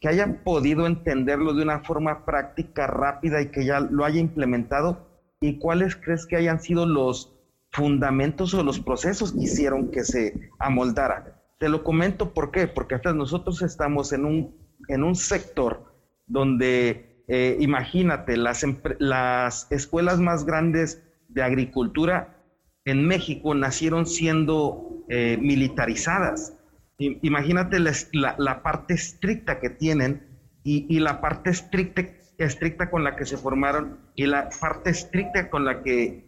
que 0.00 0.08
haya 0.08 0.26
podido 0.44 0.86
entenderlo 0.86 1.54
de 1.54 1.62
una 1.62 1.80
forma 1.80 2.24
práctica, 2.24 2.86
rápida 2.86 3.42
y 3.42 3.46
que 3.46 3.64
ya 3.64 3.80
lo 3.80 4.04
haya 4.04 4.20
implementado? 4.20 5.07
Y 5.40 5.58
cuáles 5.58 5.96
crees 5.96 6.26
que 6.26 6.36
hayan 6.36 6.60
sido 6.60 6.86
los 6.86 7.34
fundamentos 7.70 8.54
o 8.54 8.62
los 8.62 8.80
procesos 8.80 9.32
que 9.32 9.42
hicieron 9.42 9.90
que 9.90 10.04
se 10.04 10.50
amoldara. 10.58 11.42
Te 11.58 11.68
lo 11.68 11.84
comento 11.84 12.32
por 12.32 12.50
qué, 12.50 12.66
porque 12.66 12.94
hasta 12.94 13.12
nosotros 13.12 13.62
estamos 13.62 14.12
en 14.12 14.24
un, 14.24 14.56
en 14.88 15.04
un 15.04 15.14
sector 15.14 15.92
donde, 16.26 17.22
eh, 17.28 17.56
imagínate, 17.60 18.36
las, 18.36 18.64
las 18.98 19.70
escuelas 19.70 20.18
más 20.18 20.44
grandes 20.44 21.02
de 21.28 21.42
agricultura 21.42 22.42
en 22.84 23.06
México 23.06 23.54
nacieron 23.54 24.06
siendo 24.06 25.04
eh, 25.08 25.38
militarizadas. 25.40 26.54
Imagínate 26.98 27.78
la, 27.78 27.92
la, 28.38 28.62
parte 28.62 28.94
estricta 28.94 29.60
que 29.60 29.70
tienen 29.70 30.26
y, 30.64 30.84
y 30.88 30.98
la 30.98 31.20
parte 31.20 31.50
estricta 31.50 32.02
estricta 32.38 32.90
con 32.90 33.04
la 33.04 33.16
que 33.16 33.26
se 33.26 33.36
formaron 33.36 33.98
y 34.14 34.26
la 34.26 34.48
parte 34.60 34.90
estricta 34.90 35.50
con 35.50 35.64
la 35.64 35.82
que 35.82 36.24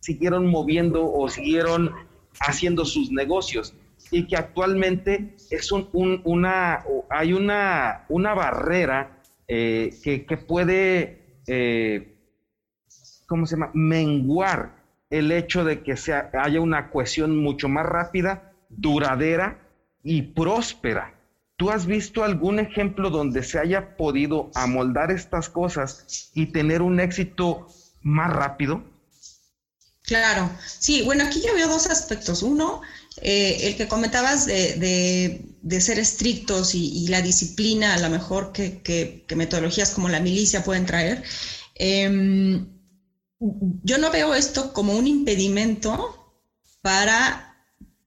siguieron 0.00 0.46
moviendo 0.46 1.12
o 1.12 1.28
siguieron 1.28 1.92
haciendo 2.40 2.84
sus 2.84 3.10
negocios 3.10 3.74
y 4.10 4.26
que 4.26 4.36
actualmente 4.36 5.34
es 5.50 5.72
un, 5.72 5.88
una, 6.24 6.84
hay 7.10 7.32
una, 7.32 8.04
una 8.08 8.34
barrera 8.34 9.18
eh, 9.48 9.90
que, 10.02 10.24
que, 10.24 10.36
puede, 10.36 11.40
eh, 11.46 12.14
¿cómo 13.26 13.46
se 13.46 13.56
llama?, 13.56 13.70
menguar 13.74 14.82
el 15.10 15.30
hecho 15.30 15.64
de 15.64 15.82
que 15.82 15.96
sea, 15.96 16.30
haya 16.32 16.60
una 16.60 16.90
cohesión 16.90 17.38
mucho 17.38 17.68
más 17.68 17.86
rápida, 17.86 18.52
duradera 18.68 19.58
y 20.02 20.22
próspera. 20.22 21.14
¿Tú 21.56 21.70
has 21.70 21.86
visto 21.86 22.24
algún 22.24 22.58
ejemplo 22.58 23.10
donde 23.10 23.42
se 23.42 23.58
haya 23.58 23.96
podido 23.96 24.50
amoldar 24.54 25.10
estas 25.10 25.48
cosas 25.48 26.30
y 26.34 26.46
tener 26.46 26.82
un 26.82 26.98
éxito 26.98 27.68
más 28.02 28.32
rápido? 28.32 28.82
Claro, 30.02 30.50
sí, 30.66 31.02
bueno, 31.02 31.24
aquí 31.24 31.40
yo 31.46 31.54
veo 31.54 31.68
dos 31.68 31.86
aspectos. 31.86 32.42
Uno, 32.42 32.82
eh, 33.20 33.68
el 33.68 33.76
que 33.76 33.86
comentabas 33.86 34.46
de, 34.46 35.80
ser 35.80 35.98
estrictos 35.98 36.74
y, 36.74 37.06
la 37.08 37.22
disciplina, 37.22 37.94
a 37.94 37.98
lo 38.00 38.10
mejor 38.10 38.52
que, 38.52 39.24
metodologías 39.36 39.90
como 39.90 40.08
la 40.08 40.20
milicia 40.20 40.64
pueden 40.64 40.86
traer. 40.86 41.22
Em, 41.76 42.66
yo 43.38 43.98
no 43.98 44.10
veo 44.10 44.34
esto 44.34 44.72
como 44.72 44.94
un 44.94 45.06
impedimento 45.06 46.36
para, 46.80 47.56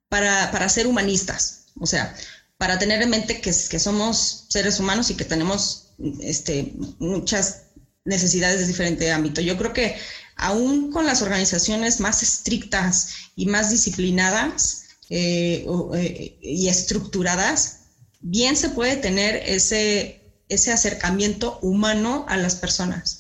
para, 0.10 0.70
ser 0.70 0.88
humanistas, 0.88 1.68
o 1.80 1.86
sea, 1.86 2.16
para 2.58 2.80
tener 2.80 3.02
en 3.02 3.10
mente 3.10 3.42
que, 3.42 3.54
somos 3.54 4.46
seres 4.50 4.80
humanos 4.80 5.10
y 5.10 5.16
que 5.16 5.26
tenemos 5.26 5.88
este, 6.22 6.74
muchas 7.00 7.64
necesidades 8.06 8.60
de 8.60 8.68
diferente 8.68 9.12
ámbito. 9.12 9.42
Yo 9.42 9.58
creo 9.58 9.74
que 9.74 9.96
aún 10.36 10.92
con 10.92 11.06
las 11.06 11.22
organizaciones 11.22 12.00
más 12.00 12.24
estrictas 12.24 13.10
y 13.36 13.48
más 13.48 13.70
disciplinadas 13.72 14.84
eh, 15.10 15.66
eh, 15.96 16.38
y 16.42 16.68
estructuradas, 16.68 17.80
bien 18.22 18.56
se 18.56 18.70
puede 18.70 18.96
tener 18.96 19.36
ese, 19.46 20.22
acercamiento 20.50 21.60
humano 21.62 22.26
a 22.30 22.38
las 22.38 22.56
personas. 22.56 23.20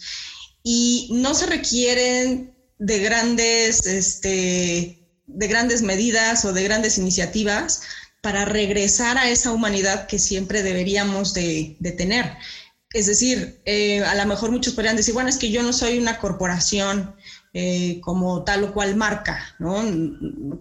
Y 0.63 1.09
no 1.11 1.35
se 1.35 1.45
requieren 1.45 2.55
de 2.79 2.99
grandes, 2.99 3.85
este, 3.85 5.07
de 5.27 5.47
grandes 5.47 5.81
medidas 5.81 6.45
o 6.45 6.53
de 6.53 6.63
grandes 6.63 6.97
iniciativas 6.97 7.81
para 8.25 8.43
regresar 8.43 9.19
a 9.19 9.29
esa 9.29 9.51
humanidad 9.51 10.07
que 10.07 10.17
siempre 10.17 10.63
deberíamos 10.63 11.35
de 11.35 11.77
tener. 11.95 12.25
Es 12.95 13.07
decir, 13.07 13.59
eh, 13.65 14.01
a 14.05 14.15
lo 14.15 14.25
mejor 14.25 14.51
muchos 14.51 14.73
podrían 14.73 14.95
decir, 14.95 15.13
bueno, 15.13 15.29
es 15.29 15.35
que 15.35 15.51
yo 15.51 15.61
no 15.61 15.73
soy 15.73 15.97
una 15.97 16.17
corporación 16.17 17.13
eh, 17.53 17.99
como 18.01 18.45
tal 18.45 18.63
o 18.63 18.73
cual 18.73 18.95
marca, 18.95 19.53
¿no? 19.59 19.83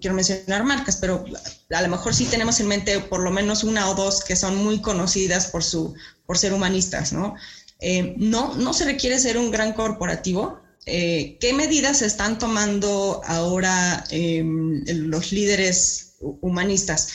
Quiero 0.01 0.17
mencionar 0.17 0.65
marcas, 0.65 0.97
pero 0.97 1.25
a 1.71 1.83
lo 1.83 1.89
mejor 1.89 2.13
sí 2.13 2.25
tenemos 2.25 2.59
en 2.59 2.67
mente 2.67 2.99
por 2.99 3.21
lo 3.21 3.31
menos 3.31 3.63
una 3.63 3.89
o 3.89 3.95
dos 3.95 4.25
que 4.25 4.35
son 4.35 4.57
muy 4.57 4.81
conocidas 4.81 5.47
por, 5.47 5.63
su, 5.63 5.95
por 6.27 6.37
ser 6.37 6.53
humanistas, 6.53 7.13
¿no? 7.13 7.37
Eh, 7.79 8.17
no, 8.19 8.57
no 8.57 8.73
se 8.73 8.85
requiere 8.85 9.21
ser 9.21 9.39
un 9.39 9.53
gran 9.53 9.73
corporativo. 9.73 10.61
¿Qué 10.85 11.53
medidas 11.57 12.03
están 12.03 12.41
tomando 12.41 13.23
ahora 13.25 14.05
em, 14.11 14.83
los 14.87 15.31
líderes 15.31 16.17
humanistas? 16.19 17.11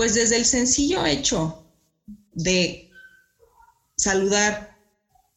Pues 0.00 0.14
desde 0.14 0.36
el 0.36 0.46
sencillo 0.46 1.04
hecho 1.04 1.62
de 2.32 2.88
saludar 3.98 4.74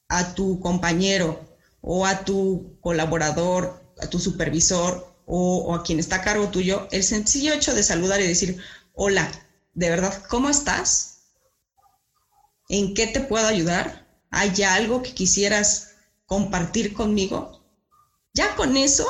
a 0.08 0.34
tu 0.36 0.58
compañero 0.62 1.46
o 1.82 2.05
a 2.05 2.24
tu 2.24 2.74
colaborador, 2.79 3.82
a 4.00 4.08
tu 4.08 4.20
supervisor 4.20 5.05
o, 5.25 5.75
a 5.75 5.84
quien 5.84 6.00
está 6.00 6.15
a 6.15 6.22
cargo 6.22 6.48
tuyo, 6.48 6.88
el 6.91 7.03
sencillo 7.03 7.51
hecho 7.51 7.75
de 7.75 7.84
saludar 7.84 8.22
y 8.22 8.27
decir, 8.27 8.58
hola, 8.93 9.30
de 9.73 9.89
verdad, 9.89 10.23
¿cómo 10.30 10.47
estás? 10.47 11.17
¿En 12.69 12.93
qué 12.93 13.08
te 13.08 13.19
puedo 13.19 13.45
ayudar? 13.45 14.08
¿Hay 14.30 14.63
algo 14.63 15.02
que 15.02 15.13
quisieras 15.13 15.89
compartir 16.26 16.93
conmigo? 16.93 17.60
Ya 18.34 18.56
con 18.56 18.78
eso, 18.78 19.06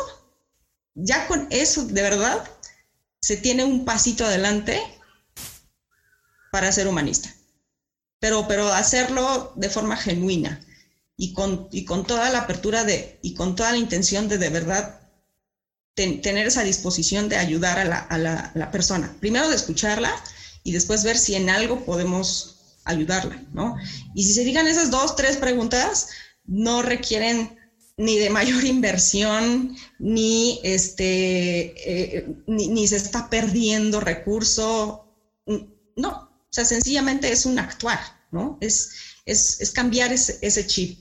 ya 0.96 1.28
con 1.28 1.46
eso, 1.52 1.84
de 1.84 2.02
verdad, 2.02 2.44
se 3.22 3.38
tiene 3.38 3.63
un 3.63 3.86
pasito 3.86 4.26
adelante 4.26 4.82
para 6.54 6.72
ser 6.72 6.88
humanista 6.88 7.30
pero, 8.24 8.48
pero 8.48 8.72
hacerlo 8.72 9.52
de 9.58 9.70
forma 9.70 9.98
genuina 9.98 10.62
y 11.18 11.34
con, 11.34 11.68
y 11.74 11.84
con 11.84 12.06
toda 12.06 12.30
la 12.30 12.39
apertura 12.39 12.86
de, 12.86 13.20
y 13.22 13.34
con 13.34 13.54
toda 13.54 13.72
la 13.72 13.78
intención 13.78 14.30
de 14.30 14.38
de 14.38 14.48
verdad 14.48 15.02
tener 15.94 16.48
esa 16.48 16.63
disposición 16.63 17.28
de 17.28 17.36
ayudar 17.36 17.80
a 17.80 17.84
la, 17.84 17.98
a, 17.98 18.18
la, 18.18 18.72
persona. 18.72 19.13
Primero 19.20 19.50
de 19.50 19.58
escucharla 19.58 20.10
y 20.63 20.72
después 20.72 21.04
ver 21.04 21.18
si 21.18 21.36
en 21.36 21.50
algo 21.50 21.84
podemos 21.84 22.78
ayudarla, 22.86 23.44
¿no? 23.52 23.76
Y 24.16 24.24
si 24.24 24.34
se 24.34 24.46
digan 24.46 24.68
esas 24.68 24.89
dos, 24.89 25.18
tres 25.18 25.36
preguntas, 25.36 26.08
no 26.46 26.82
requieren 26.82 27.54
ni 27.98 28.18
de 28.20 28.30
mayor 28.30 28.63
inversión, 28.78 29.76
ni, 30.00 30.62
este, 30.63 31.74
eh, 32.22 32.26
ni, 32.48 32.70
ni, 32.70 32.88
se 32.88 32.96
está 32.96 33.30
perdiendo 33.30 34.00
recurso. 34.00 35.06
No, 35.98 36.33
o 36.54 36.56
sea, 36.56 36.66
sencillamente 36.66 37.32
es 37.32 37.48
un 37.48 37.58
actuar, 37.58 38.00
¿no? 38.30 38.60
Es, 38.62 38.92
es, 39.26 39.72
cambiar 39.72 40.13
ese, 40.13 40.68
chip. 40.68 41.00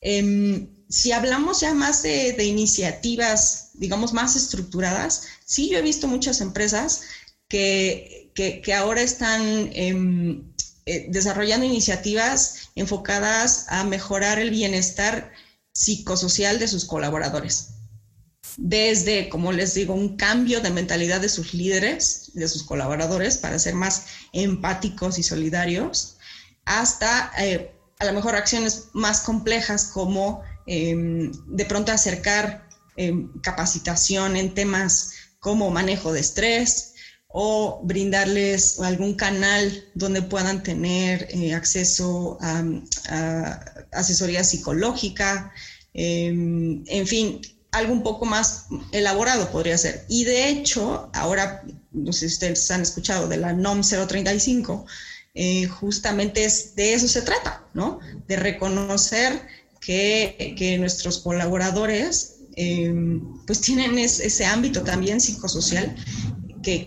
Em, 0.00 0.70
si 0.88 1.12
hablamos 1.12 1.60
ya 1.60 1.74
más 1.74 2.02
de, 2.02 2.42
iniciativas, 2.42 3.72
digamos, 3.74 4.14
más 4.14 4.36
estructuradas, 4.36 5.24
sí, 5.44 5.68
yo 5.68 5.76
he 5.76 5.82
visto 5.82 6.08
muchas 6.08 6.40
empresas 6.40 7.02
que, 7.46 8.32
ahora 8.74 9.02
están 9.02 9.70
em, 9.74 10.50
eh, 10.86 11.08
desarrollando 11.10 11.66
iniciativas 11.66 12.70
enfocadas 12.74 13.66
a 13.68 13.84
mejorar 13.84 14.38
el 14.38 14.48
bienestar 14.48 15.30
psicosocial 15.74 16.58
de 16.58 16.68
sus 16.68 16.86
colaboradores 16.86 17.75
desde, 18.56 19.28
como 19.28 19.52
les 19.52 19.74
digo, 19.74 19.94
un 19.94 20.16
cambio 20.16 20.60
de 20.60 20.70
mentalidad 20.70 21.20
de 21.20 21.28
sus 21.28 21.52
líderes, 21.52 22.30
de 22.34 22.48
sus 22.48 22.62
colaboradores, 22.64 23.36
para 23.36 23.58
ser 23.58 23.74
más 23.74 24.06
empáticos 24.32 25.18
y 25.18 25.22
solidarios, 25.22 26.16
hasta 26.64 27.32
eh, 27.38 27.72
a 27.98 28.04
lo 28.06 28.12
mejor 28.12 28.34
acciones 28.34 28.88
más 28.92 29.20
complejas 29.20 29.86
como 29.86 30.42
em, 30.66 31.30
de 31.46 31.64
pronto 31.64 31.92
acercar 31.92 32.68
em, 32.96 33.30
capacitación 33.40 34.36
en 34.36 34.54
temas 34.54 35.12
como 35.38 35.70
manejo 35.70 36.12
de 36.12 36.20
estrés 36.20 36.94
o 37.28 37.80
brindarles 37.84 38.80
algún 38.80 39.14
canal 39.14 39.84
donde 39.94 40.22
puedan 40.22 40.62
tener 40.62 41.28
eh, 41.30 41.54
acceso 41.54 42.38
a, 42.40 42.64
a, 43.10 43.64
asesoría 43.92 44.42
psicológica, 44.42 45.52
em, 45.92 46.82
en 46.86 47.06
fin, 47.06 47.40
algo 47.72 47.92
un 47.92 48.02
poco 48.02 48.24
más 48.24 48.66
elaborado 48.92 49.50
podría 49.50 49.76
ser. 49.78 50.04
Y 50.08 50.24
de 50.24 50.48
hecho, 50.48 51.10
ahora, 51.12 51.64
no 51.92 52.12
sé 52.12 52.28
si 52.28 52.34
ustedes 52.34 52.70
han 52.70 52.82
escuchado 52.82 53.28
de 53.28 53.36
la 53.36 53.52
NOM 53.52 53.82
035, 53.82 54.86
eh, 55.34 55.66
justamente 55.66 56.44
es, 56.44 56.74
de 56.74 56.94
eso 56.94 57.08
se 57.08 57.22
trata, 57.22 57.64
¿no? 57.74 58.00
De 58.26 58.36
reconocer 58.36 59.46
que, 59.80 60.76
nuestros 60.80 61.18
colaboradores 61.18 62.36
eh, 62.56 62.92
pues 63.46 63.60
tienen 63.60 63.98
ese 63.98 64.46
ámbito 64.46 64.82
también 64.82 65.20
psicosocial 65.20 65.94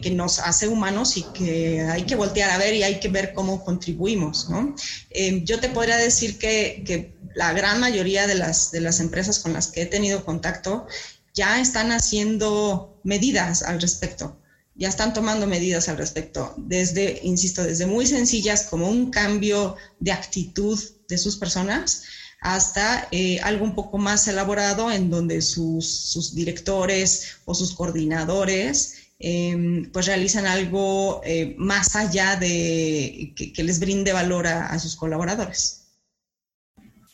que, 0.01 0.11
nos 0.11 0.39
hace 0.39 0.67
humanos 0.67 1.15
y 1.15 1.23
que 1.23 1.81
hay 1.81 2.03
que 2.03 2.15
voltear 2.15 2.51
a 2.51 2.57
ver 2.57 2.73
y 2.73 2.83
hay 2.83 2.99
que 2.99 3.07
ver 3.07 3.33
cómo 3.33 3.63
contribuimos, 3.63 4.49
¿no? 4.49 4.75
Eh, 5.09 5.41
yo 5.45 5.59
te 5.59 5.69
podría 5.69 5.97
decir 5.97 6.37
que, 6.37 7.17
la 7.35 7.53
gran 7.53 7.79
mayoría 7.79 8.27
de 8.27 8.35
las, 8.35 8.71
de 8.71 8.81
las 8.81 8.99
empresas 8.99 9.39
con 9.39 9.53
las 9.53 9.67
que 9.67 9.83
he 9.83 9.85
tenido 9.85 10.25
contacto 10.25 10.87
ya 11.33 11.61
están 11.61 11.91
haciendo 11.91 12.99
medidas 13.03 13.61
al 13.61 13.79
respecto, 13.79 14.41
ya 14.75 14.89
están 14.89 15.13
tomando 15.13 15.45
medidas 15.47 15.87
al 15.87 15.97
respecto, 15.97 16.53
desde, 16.57 17.19
insisto, 17.23 17.63
desde 17.63 17.85
muy 17.85 18.07
sencillas 18.07 18.63
como 18.63 18.89
un 18.89 19.11
cambio 19.11 19.77
de 19.99 20.11
actitud 20.11 20.77
de 21.07 21.17
sus 21.17 21.37
personas 21.37 22.03
hasta 22.41 23.07
eh, 23.11 23.39
algo 23.41 23.65
un 23.65 23.75
poco 23.75 23.97
más 23.97 24.27
elaborado 24.27 24.91
en 24.91 25.09
donde 25.09 25.41
sus, 25.41 26.33
directores 26.33 27.37
o 27.45 27.53
sus 27.53 27.73
coordinadores 27.73 28.95
em, 29.19 29.91
pues 29.91 30.05
realizan 30.07 30.45
algo 30.45 31.21
eh, 31.23 31.55
más 31.57 31.95
allá 31.95 32.35
de 32.35 33.33
que, 33.35 33.63
les 33.63 33.79
brinde 33.79 34.13
valor 34.13 34.47
a 34.47 34.79
sus 34.79 34.95
colaboradores. 34.95 35.79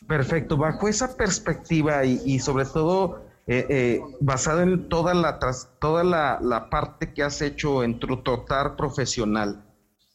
Perfecto, 0.08 0.56
bajo 0.58 0.88
esa 0.88 1.16
perspectiva 1.18 2.06
y, 2.06 2.40
sobre 2.40 2.66
todo 2.66 3.26
eh, 3.48 3.66
eh, 3.70 4.02
basado 4.20 4.62
en 4.62 4.88
toda 4.88 5.14
la 5.14 5.40
toda 5.80 6.04
la, 6.04 6.68
parte 6.70 7.14
que 7.14 7.24
has 7.24 7.42
hecho 7.42 7.84
en 7.84 8.00
tu 8.00 8.18
total 8.18 8.76
profesional, 8.76 9.66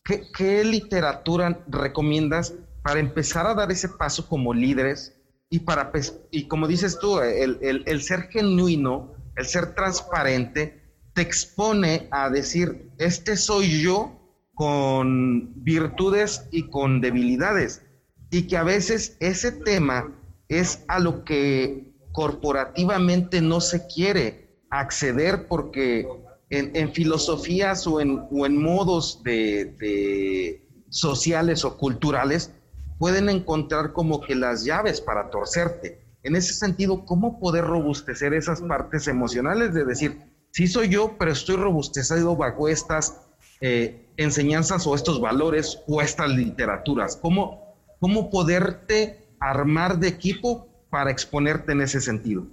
¿qué, 0.05 0.65
literatura 0.65 1.65
recomiendas 1.67 2.55
para 2.83 3.01
empezar 3.01 3.47
a 3.47 3.55
dar 3.55 3.73
ese 3.73 3.89
paso 3.89 4.29
como 4.29 4.55
líderes 4.55 5.17
y 5.49 5.61
para 5.61 5.91
y 6.31 6.47
como 6.47 6.69
dices 6.69 6.99
tú, 7.01 7.21
el, 7.21 8.03
ser 8.03 8.29
genuino, 8.31 9.13
el 9.35 9.47
ser 9.47 9.75
transparente 9.75 10.80
te 11.15 11.23
expone 11.23 12.09
a 12.11 12.31
decir, 12.31 12.91
este 12.99 13.37
soy 13.37 13.83
yo 13.83 14.17
con 14.55 15.53
virtudes 15.65 16.47
y 16.51 16.69
con 16.69 17.01
debilidades. 17.01 17.83
Y 18.31 18.43
que 18.43 18.57
a 18.57 18.63
veces 18.63 19.17
ese 19.21 19.53
tema 19.53 20.13
es 20.49 20.85
a 20.89 20.99
lo 20.99 21.25
que 21.25 21.95
corporativamente 22.13 23.41
no 23.41 23.61
se 23.61 23.87
quiere 23.87 24.51
acceder 24.71 25.47
porque 25.49 26.07
en, 26.51 26.93
filosofías 26.93 27.87
o 27.87 28.01
en, 28.01 28.27
o 28.31 28.47
en 28.47 28.61
modos 28.61 29.23
de, 29.23 30.67
sociales 30.89 31.65
o 31.65 31.77
culturales 31.77 32.53
pueden 32.99 33.29
encontrar 33.29 33.93
como 33.93 34.21
que 34.21 34.35
las 34.35 34.65
llaves 34.65 35.01
para 35.01 35.31
torcerte. 35.31 36.01
En 36.23 36.37
ese 36.37 36.53
sentido, 36.53 37.07
¿cómo 37.07 37.41
poder 37.41 37.65
robustecer 37.65 38.35
esas 38.35 38.61
partes 38.61 39.09
emocionales 39.09 39.73
de 39.73 39.85
decir, 39.85 40.30
sí 40.53 40.67
soy 40.67 40.89
yo, 40.89 41.17
pero 41.19 41.33
estoy 41.33 41.57
robustecido 41.57 42.37
bajo 42.37 42.69
estas 42.69 43.15
eh, 43.61 44.07
enseñanzas 44.17 44.87
o 44.87 44.95
estos 44.95 45.21
valores 45.21 45.79
o 45.87 46.01
estas 46.01 46.31
literaturas? 46.31 47.17
¿Cómo, 47.21 47.77
¿Cómo 48.01 48.31
poderte 48.31 49.19
armar 49.41 49.99
de 49.99 50.09
equipo 50.09 50.67
para 50.91 51.11
exponerte 51.11 51.73
en 51.73 51.81
ese 51.81 52.01
sentido? 52.01 52.47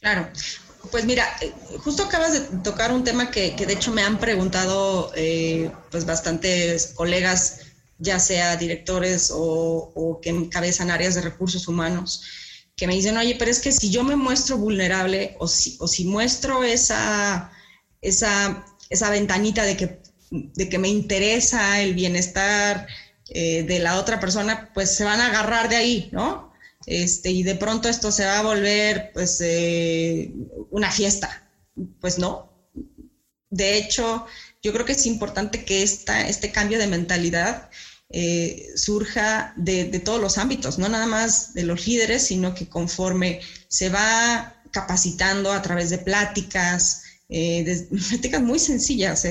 Claro, 0.00 0.28
pues 0.90 1.04
mira, 1.04 1.24
eh, 1.40 1.52
justo 1.78 2.04
acabas 2.04 2.32
de 2.32 2.58
tocar 2.58 2.92
un 2.92 3.04
tema 3.04 3.30
que, 3.30 3.50
de 3.50 3.72
hecho 3.72 3.92
me 3.92 4.02
han 4.02 4.18
preguntado 4.18 5.10
eh, 5.16 5.70
pues 5.90 6.06
bastantes 6.06 6.92
colegas, 6.94 7.60
ya 7.98 8.20
sea 8.20 8.56
directores 8.56 9.32
o, 9.34 10.20
que 10.22 10.30
encabezan 10.30 10.90
áreas 10.90 11.16
de 11.16 11.22
recursos 11.22 11.66
humanos, 11.66 12.22
que 12.78 12.86
me 12.86 12.94
dicen, 12.94 13.18
oye, 13.18 13.36
pero 13.38 13.50
es 13.50 13.60
que 13.60 13.72
si 13.72 13.90
yo 13.90 14.04
me 14.04 14.16
muestro 14.16 14.56
vulnerable 14.56 15.36
o 15.38 15.46
si, 15.48 15.76
o 15.80 15.86
si 15.86 16.06
muestro 16.06 16.64
esa, 16.64 17.50
esa, 18.00 18.64
esa 18.88 19.10
ventanita 19.10 19.64
de 19.64 19.76
que, 19.76 20.00
de 20.30 20.68
que 20.70 20.78
me 20.78 20.88
interesa 20.88 21.82
el 21.82 21.94
bienestar 21.94 22.86
eh, 23.28 23.64
de 23.64 23.80
la 23.80 23.98
otra 23.98 24.18
persona, 24.20 24.70
pues 24.72 24.94
se 24.94 25.04
van 25.04 25.20
a 25.20 25.26
agarrar 25.26 25.68
de 25.68 25.76
ahí, 25.76 26.08
¿no? 26.12 26.48
este, 26.88 27.30
y 27.30 27.42
de 27.42 27.54
pronto 27.54 27.88
esto 27.88 28.10
se 28.10 28.24
va 28.24 28.38
a 28.38 28.42
volver 28.42 29.10
pues 29.12 29.40
eh, 29.42 30.32
una 30.70 30.90
fiesta. 30.90 31.46
Pues 32.00 32.18
no. 32.18 32.50
De 33.50 33.76
hecho, 33.76 34.26
yo 34.62 34.72
creo 34.72 34.86
que 34.86 34.92
es 34.92 35.06
importante 35.06 35.64
que 35.64 35.82
esta, 35.82 36.26
este 36.28 36.50
cambio 36.50 36.78
de 36.78 36.86
mentalidad 36.86 37.68
eh, 38.10 38.66
surja 38.76 39.52
de, 39.56 39.86
todos 40.00 40.20
los 40.20 40.38
ámbitos, 40.38 40.78
no 40.78 40.88
nada 40.88 41.06
más 41.06 41.54
de 41.54 41.64
los 41.64 41.86
líderes, 41.86 42.22
sino 42.22 42.54
que 42.54 42.68
conforme 42.68 43.40
se 43.68 43.90
va 43.90 44.54
capacitando 44.70 45.52
a 45.52 45.62
través 45.62 45.90
de 45.90 45.98
pláticas, 45.98 47.02
eh, 47.28 47.86
pláticas 48.08 48.42
muy 48.42 48.58
sencillas 48.58 49.26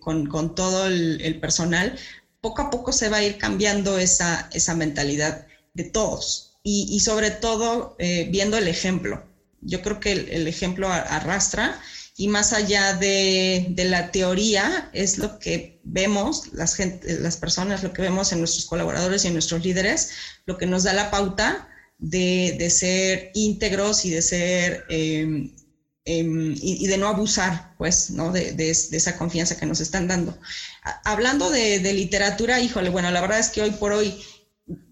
con, 0.00 0.54
todo 0.54 0.86
el, 0.86 1.38
personal, 1.40 1.98
poco 2.40 2.62
a 2.62 2.70
poco 2.70 2.92
se 2.92 3.08
va 3.08 3.18
a 3.18 3.24
ir 3.24 3.38
cambiando 3.38 3.98
esa, 3.98 4.48
esa 4.52 4.74
mentalidad 4.74 5.46
de 5.74 5.84
todos 5.84 6.52
y, 6.62 7.00
sobre 7.00 7.30
todo 7.30 7.96
eh, 7.98 8.28
viendo 8.30 8.56
el 8.56 8.68
ejemplo. 8.68 9.22
Yo 9.60 9.82
creo 9.82 10.00
que 10.00 10.12
el, 10.12 10.46
ejemplo 10.46 10.88
arrastra 10.88 11.80
y 12.22 12.28
más 12.28 12.52
allá 12.52 12.94
de, 12.94 13.74
la 13.76 14.12
teoría 14.12 14.88
es 14.92 15.18
lo 15.18 15.40
que 15.40 15.80
vemos, 15.82 16.52
las, 16.52 16.76
gente, 16.76 17.18
las 17.18 17.36
personas, 17.36 17.82
lo 17.82 17.92
que 17.92 18.02
vemos 18.02 18.30
en 18.30 18.38
nuestros 18.38 18.66
colaboradores 18.66 19.24
y 19.24 19.26
en 19.26 19.32
nuestros 19.32 19.64
líderes, 19.64 20.10
lo 20.46 20.56
que 20.56 20.66
nos 20.66 20.84
da 20.84 20.92
la 20.92 21.10
pauta 21.10 21.68
de, 21.98 22.68
ser 22.70 23.32
íntegros 23.34 24.04
y 24.04 24.10
de 24.10 24.22
ser... 24.22 24.84
Em, 24.88 25.52
em, 26.04 26.54
y, 26.62 26.86
de 26.86 26.96
no 26.96 27.08
abusar, 27.08 27.74
pues, 27.76 28.10
¿no? 28.10 28.30
De, 28.30 28.70
esa 28.70 29.18
confianza 29.18 29.56
que 29.56 29.66
nos 29.66 29.80
están 29.80 30.06
dando. 30.06 30.38
hablando 31.02 31.50
de, 31.50 31.92
literatura, 31.92 32.60
híjole, 32.60 32.90
bueno, 32.90 33.10
la 33.10 33.20
verdad 33.20 33.40
es 33.40 33.48
que 33.48 33.62
hoy 33.62 33.72
por 33.72 33.90
hoy 33.90 34.14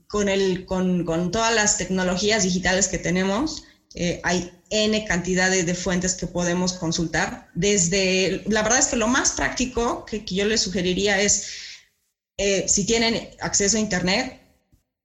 con, 0.08 0.28
el, 0.28 0.66
con, 0.66 1.04
con 1.04 1.30
todas 1.30 1.54
las 1.54 1.78
tecnologías 1.78 2.42
digitales 2.42 2.88
que 2.88 2.98
tenemos, 2.98 3.62
eh, 3.94 4.20
hay 4.24 4.50
N 4.70 5.04
cantidad 5.04 5.50
de, 5.50 5.74
fuentes 5.74 6.14
que 6.14 6.26
podemos 6.26 6.74
consultar. 6.74 7.48
Desde, 7.54 8.42
la 8.46 8.62
verdad 8.62 8.78
es 8.78 8.86
que 8.86 8.96
lo 8.96 9.08
más 9.08 9.32
práctico 9.32 10.04
que, 10.04 10.24
yo 10.24 10.46
les 10.46 10.60
sugeriría 10.60 11.20
es, 11.20 11.48
eh, 12.38 12.66
si 12.68 12.84
tienen 12.84 13.30
acceso 13.40 13.76
a 13.76 13.80
Internet, 13.80 14.40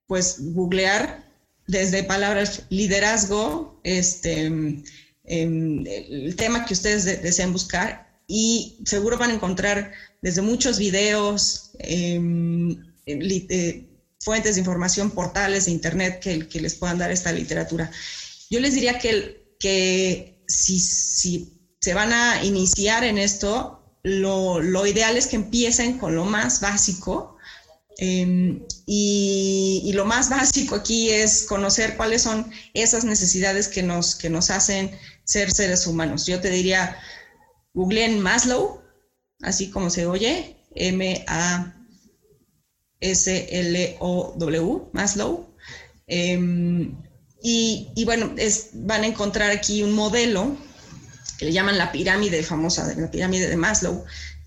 pues 0.06 0.36
googlear 0.38 1.24
desde 1.66 2.04
palabras 2.04 2.62
liderazgo, 2.70 3.80
este, 3.82 4.44
em, 4.44 5.84
el 5.86 6.36
tema 6.36 6.64
que 6.64 6.74
ustedes 6.74 7.04
deseen 7.04 7.52
buscar 7.52 8.06
y 8.28 8.78
seguro 8.84 9.18
van 9.18 9.30
a 9.30 9.34
encontrar 9.34 9.92
desde 10.22 10.42
muchos 10.42 10.78
videos, 10.78 11.70
em, 11.80 12.84
eh, 13.06 13.84
fuentes 14.20 14.54
de 14.54 14.60
información, 14.60 15.10
portales 15.10 15.66
de 15.66 15.72
Internet 15.72 16.20
que, 16.20 16.48
que 16.48 16.60
les 16.60 16.74
puedan 16.74 16.98
dar 16.98 17.10
esta 17.10 17.32
literatura. 17.32 17.90
Yo 18.50 18.60
les 18.60 18.74
diría 18.74 18.98
que, 18.98 19.45
que 19.58 20.42
si, 20.48 20.78
si 20.78 21.60
se 21.80 21.94
van 21.94 22.12
a 22.12 22.44
iniciar 22.44 23.04
en 23.04 23.18
esto, 23.18 23.82
lo, 24.02 24.60
lo 24.60 24.86
ideal 24.86 25.16
es 25.16 25.26
que 25.26 25.36
empiecen 25.36 25.98
con 25.98 26.14
lo 26.14 26.24
más 26.24 26.60
básico. 26.60 27.36
Em, 27.98 28.62
y, 28.84 29.82
y, 29.84 29.92
lo 29.94 30.04
más 30.04 30.28
básico 30.28 30.74
aquí 30.74 31.10
es 31.10 31.44
conocer 31.44 31.96
cuáles 31.96 32.22
son 32.22 32.50
esas 32.74 33.04
necesidades 33.04 33.68
que 33.68 33.82
nos, 33.82 34.14
que 34.16 34.28
nos 34.28 34.50
hacen 34.50 34.90
ser 35.24 35.50
seres 35.50 35.86
humanos. 35.86 36.26
Yo 36.26 36.40
te 36.40 36.50
diría, 36.50 36.98
googleen 37.72 38.20
Maslow, 38.20 38.82
así 39.40 39.70
como 39.70 39.88
se 39.88 40.06
oye, 40.06 40.56
M-A 40.74 41.76
S-L-O-W, 43.00 44.90
Maslow. 44.92 45.46
Em, 46.06 46.94
y, 47.42 48.04
bueno, 48.04 48.32
es, 48.36 48.70
van 48.72 49.02
a 49.02 49.06
encontrar 49.06 49.50
aquí 49.50 49.82
un 49.82 49.92
modelo 49.92 50.56
que 51.38 51.44
le 51.44 51.52
llaman 51.52 51.78
la 51.78 51.92
pirámide 51.92 52.42
famosa, 52.42 52.92
la 52.96 53.10
pirámide 53.10 53.48
de 53.48 53.56
Maslow, 53.56 54.04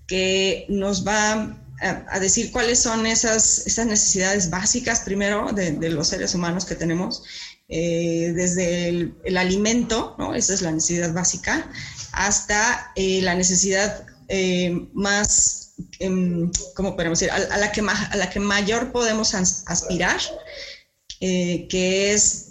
que 0.07 0.65
nos 0.69 1.07
va 1.07 1.55
a, 1.81 2.19
decir 2.19 2.51
cuáles 2.51 2.79
son 2.79 3.05
esas, 3.05 3.65
esas 3.67 3.85
necesidades 3.85 4.49
básicas 4.49 5.01
primero 5.01 5.51
de, 5.53 5.89
los 5.89 6.07
seres 6.07 6.35
humanos 6.35 6.65
que 6.65 6.75
tenemos, 6.75 7.23
eh, 7.69 8.33
desde 8.35 8.89
el, 8.89 9.37
alimento, 9.37 10.15
¿no? 10.17 10.35
esa 10.35 10.53
es 10.53 10.61
la 10.61 10.71
necesidad 10.71 11.13
básica, 11.13 11.71
hasta 12.11 12.91
eh, 12.95 13.21
la 13.21 13.35
necesidad 13.35 14.05
eh, 14.27 14.87
más 14.93 15.69
Em, 15.99 16.51
¿cómo 16.75 16.95
podemos 16.95 17.19
decir? 17.19 17.31
A, 17.31 17.57
la 17.57 17.71
que 17.71 17.81
a 17.81 18.15
la 18.15 18.29
que 18.29 18.39
mayor 18.39 18.91
podemos 18.91 19.33
aspirar, 19.33 20.19
eh, 21.19 21.67
que 21.69 22.13
es 22.13 22.48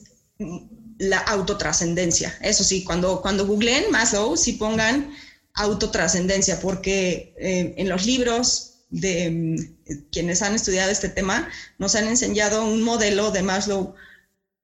la 0.98 1.18
autotrascendencia. 1.18 2.36
Eso 2.40 2.64
sí, 2.64 2.84
cuando, 2.84 3.20
cuando 3.20 3.46
googleen 3.46 3.90
Maslow, 3.90 4.36
sí 4.36 4.54
pongan 4.54 5.10
autotrascendencia, 5.54 6.60
porque 6.60 7.32
eh, 7.38 7.74
en 7.76 7.88
los 7.88 8.04
libros 8.04 8.74
de 8.90 9.24
em, 9.24 9.56
quienes 10.10 10.42
han 10.42 10.54
estudiado 10.54 10.90
este 10.90 11.08
tema 11.08 11.48
nos 11.78 11.94
han 11.94 12.06
enseñado 12.06 12.64
un 12.64 12.82
modelo 12.82 13.30
de 13.30 13.42
Maslow 13.42 13.94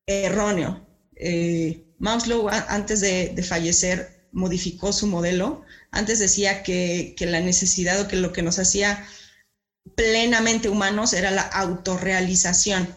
erróneo. 0.07 0.87
Eh, 1.17 1.85
Maslow, 1.99 2.49
antes 2.49 3.01
de 3.01 3.43
fallecer, 3.43 4.13
modificó 4.33 4.93
su 4.93 5.07
modelo 5.07 5.65
antes 5.95 6.19
decía 6.19 6.63
que, 6.65 7.15
la 7.21 7.41
necesidad 7.41 8.01
o 8.01 8.09
que 8.09 8.17
lo 8.17 8.33
que 8.33 8.43
nos 8.43 8.59
hacía 8.59 9.07
plenamente 9.95 10.69
humanos 10.69 11.13
era 11.13 11.31
la 11.31 11.43
autorrealización, 11.43 12.93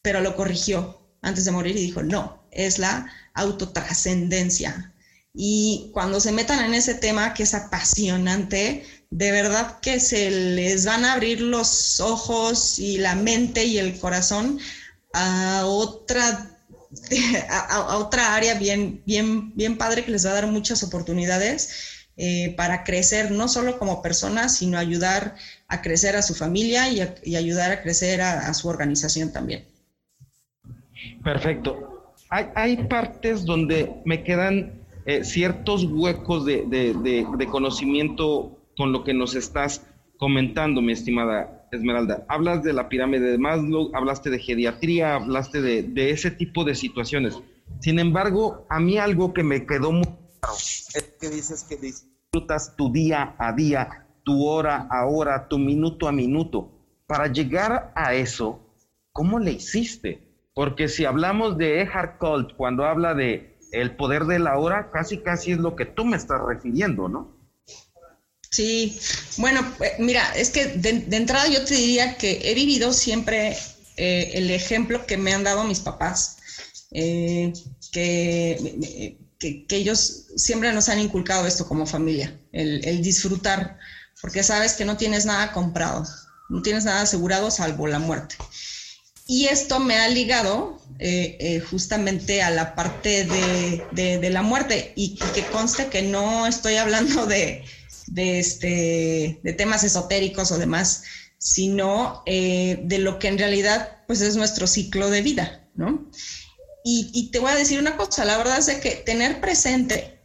pero 0.00 0.20
lo 0.20 0.36
corrigió 0.36 0.99
antes 1.22 1.44
de 1.44 1.50
morir 1.50 1.76
y 1.76 1.86
dijo, 1.86 2.02
no, 2.02 2.42
es 2.50 2.78
la 2.78 3.06
autotrascendencia. 3.34 4.92
Y 5.34 5.90
cuando 5.92 6.20
se 6.20 6.32
metan 6.32 6.64
en 6.64 6.74
ese 6.74 6.94
tema 6.94 7.34
que 7.34 7.44
es 7.44 7.54
apasionante, 7.54 8.84
de 9.10 9.30
verdad 9.30 9.78
que 9.80 10.00
se 10.00 10.30
les 10.30 10.84
van 10.84 11.04
a 11.04 11.12
abrir 11.12 11.40
los 11.40 12.00
ojos 12.00 12.78
y 12.78 12.98
la 12.98 13.14
mente 13.14 13.64
y 13.64 13.78
el 13.78 13.98
corazón 13.98 14.58
a 15.12 15.64
otra, 15.66 16.58
a, 17.48 17.96
otra 17.96 18.34
área 18.34 18.54
bien, 18.54 19.02
bien, 19.06 19.54
bien 19.56 19.78
padre 19.78 20.04
que 20.04 20.12
les 20.12 20.26
va 20.26 20.30
a 20.30 20.34
dar 20.34 20.46
muchas 20.46 20.82
oportunidades 20.82 21.70
eh, 22.16 22.54
para 22.56 22.84
crecer 22.84 23.30
no 23.30 23.48
solo 23.48 23.78
como 23.78 24.02
persona, 24.02 24.48
sino 24.48 24.78
ayudar 24.78 25.36
a 25.68 25.80
crecer 25.80 26.16
a 26.16 26.22
su 26.22 26.34
familia 26.34 26.88
y, 26.88 27.34
ayudar 27.34 27.70
a 27.70 27.82
crecer 27.82 28.20
a, 28.20 28.52
su 28.52 28.68
organización 28.68 29.32
también. 29.32 29.66
Perfecto. 31.22 32.14
Hay, 32.28 32.76
partes 32.88 33.44
donde 33.44 33.92
me 34.04 34.22
quedan 34.22 34.84
eh, 35.04 35.24
ciertos 35.24 35.84
huecos 35.84 36.44
de, 36.46 37.26
conocimiento 37.50 38.56
con 38.76 38.92
lo 38.92 39.02
que 39.02 39.14
nos 39.14 39.34
estás 39.34 39.86
comentando, 40.16 40.80
mi 40.80 40.92
estimada 40.92 41.66
Esmeralda. 41.72 42.24
Hablas 42.28 42.62
de 42.62 42.72
la 42.72 42.88
pirámide 42.88 43.32
de 43.32 43.38
Maslow, 43.38 43.90
hablaste 43.94 44.30
de 44.30 44.38
geriatría, 44.38 45.16
hablaste 45.16 45.60
de, 45.60 45.82
de 45.82 46.10
ese 46.10 46.30
tipo 46.30 46.64
de 46.64 46.74
situaciones. 46.74 47.38
Sin 47.80 47.98
embargo, 47.98 48.66
a 48.68 48.80
mí 48.80 48.98
algo 48.98 49.32
que 49.32 49.42
me 49.42 49.66
quedó 49.66 49.92
muy 49.92 50.04
claro 50.04 50.54
es 50.56 51.14
que 51.20 51.30
dices 51.30 51.64
que 51.64 51.76
disfrutas 51.76 52.76
tu 52.76 52.92
día 52.92 53.34
a 53.38 53.52
día, 53.52 54.06
tu 54.24 54.46
hora 54.46 54.86
a 54.90 55.06
hora, 55.06 55.48
tu 55.48 55.58
minuto 55.58 56.06
a 56.08 56.12
minuto. 56.12 56.70
Para 57.06 57.26
llegar 57.26 57.92
a 57.96 58.14
eso, 58.14 58.60
¿cómo 59.12 59.38
le 59.38 59.52
hiciste? 59.52 60.29
Porque 60.54 60.88
si 60.88 61.04
hablamos 61.04 61.56
de 61.56 61.82
Eckhart 61.82 62.18
Tolle, 62.18 62.54
cuando 62.56 62.84
habla 62.84 63.14
de 63.14 63.56
el 63.72 63.96
poder 63.96 64.24
de 64.24 64.38
la 64.38 64.58
hora, 64.58 64.90
casi 64.92 65.18
casi 65.18 65.52
es 65.52 65.58
lo 65.58 65.76
que 65.76 65.86
tú 65.86 66.04
me 66.04 66.16
estás 66.16 66.40
refiriendo, 66.46 67.08
¿no? 67.08 67.40
Sí, 68.50 68.98
bueno, 69.36 69.60
eh, 69.80 69.94
mira, 70.00 70.32
es 70.34 70.50
que 70.50 70.66
de, 70.66 71.06
entrada 71.16 71.46
yo 71.48 71.64
te 71.64 71.74
diría 71.74 72.16
que 72.16 72.40
he 72.50 72.54
vivido 72.54 72.92
siempre 72.92 73.56
eh, 73.96 74.32
el 74.34 74.50
ejemplo 74.50 75.06
que 75.06 75.16
me 75.16 75.32
han 75.32 75.44
dado 75.44 75.62
mis 75.62 75.78
papás, 75.78 76.38
eh, 76.90 77.52
que, 77.92 79.16
que, 79.38 79.66
ellos 79.76 80.26
siempre 80.36 80.72
nos 80.72 80.88
han 80.88 80.98
inculcado 80.98 81.46
esto 81.46 81.66
como 81.68 81.86
familia, 81.86 82.36
el, 82.50 82.84
el, 82.84 83.02
disfrutar, 83.02 83.78
porque 84.20 84.42
sabes 84.42 84.74
que 84.74 84.84
no 84.84 84.96
tienes 84.96 85.26
nada 85.26 85.52
comprado, 85.52 86.04
no 86.48 86.60
tienes 86.60 86.84
nada 86.84 87.02
asegurado 87.02 87.52
salvo 87.52 87.86
la 87.86 88.00
muerte. 88.00 88.34
Y 89.30 89.46
esto 89.46 89.78
me 89.78 89.96
ha 89.96 90.08
ligado 90.08 90.78
justamente 91.70 92.42
a 92.42 92.50
la 92.50 92.74
parte 92.74 93.24
de, 93.24 94.18
de, 94.18 94.30
la 94.30 94.42
muerte 94.42 94.92
y 94.96 95.14
que 95.14 95.46
conste 95.46 95.86
que 95.86 96.02
no 96.02 96.46
estoy 96.46 96.74
hablando 96.76 97.24
de 97.34 97.64
de, 98.10 98.38
este, 98.38 99.40
de 99.42 99.52
temas 99.52 99.84
esotéricos 99.84 100.50
o 100.52 100.58
demás, 100.58 101.04
sino 101.38 102.22
eh, 102.26 102.80
de 102.82 102.98
lo 102.98 103.18
que 103.18 103.28
en 103.28 103.38
realidad 103.38 104.02
pues 104.06 104.20
es 104.20 104.36
nuestro 104.36 104.66
ciclo 104.66 105.10
de 105.10 105.22
vida, 105.22 105.68
¿no? 105.74 106.10
Y, 106.82 107.30
te 107.30 107.38
voy 107.38 107.52
a 107.52 107.56
decir 107.56 107.78
una 107.78 107.96
cosa, 107.96 108.24
la 108.24 108.38
verdad 108.38 108.58
es 108.58 108.80
que 108.80 108.92
tener 108.92 109.40
presente, 109.40 110.22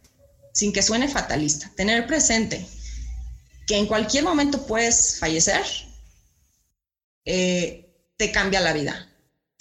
sin 0.52 0.72
que 0.72 0.82
suene 0.82 1.06
fatalista, 1.06 1.70
tener 1.76 2.06
presente 2.06 2.66
que 3.66 3.76
en 3.76 3.86
cualquier 3.86 4.24
momento 4.24 4.66
puedes 4.66 5.18
fallecer, 5.18 5.62
eh, 7.26 7.85
te 8.16 8.32
cambia 8.32 8.60
la 8.60 8.72
vida. 8.72 9.08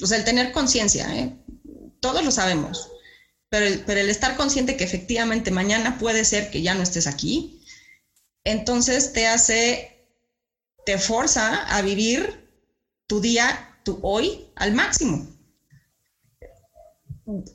O 0.02 0.08
sea, 0.08 0.18
el 0.18 0.26
tener 0.26 0.52
conciencia, 0.52 1.14
¿eh? 1.16 1.36
todos 2.00 2.24
lo 2.24 2.32
sabemos, 2.32 2.92
pero 3.50 4.00
el 4.00 4.10
estar 4.10 4.36
consciente 4.36 4.76
que 4.76 4.84
efectivamente 4.84 5.52
mañana 5.52 5.98
puede 5.98 6.26
ser 6.26 6.52
que 6.52 6.62
ya 6.62 6.74
no 6.76 6.84
estés 6.84 7.08
aquí, 7.08 7.62
entonces 8.44 9.12
te 9.14 9.28
hace, 9.28 10.08
te 10.86 10.98
forza 10.98 11.64
a 11.64 11.82
vivir 11.82 12.48
tu 13.08 13.22
día, 13.22 13.80
tu 13.84 14.00
hoy 14.02 14.48
al 14.56 14.74
máximo. 14.74 15.28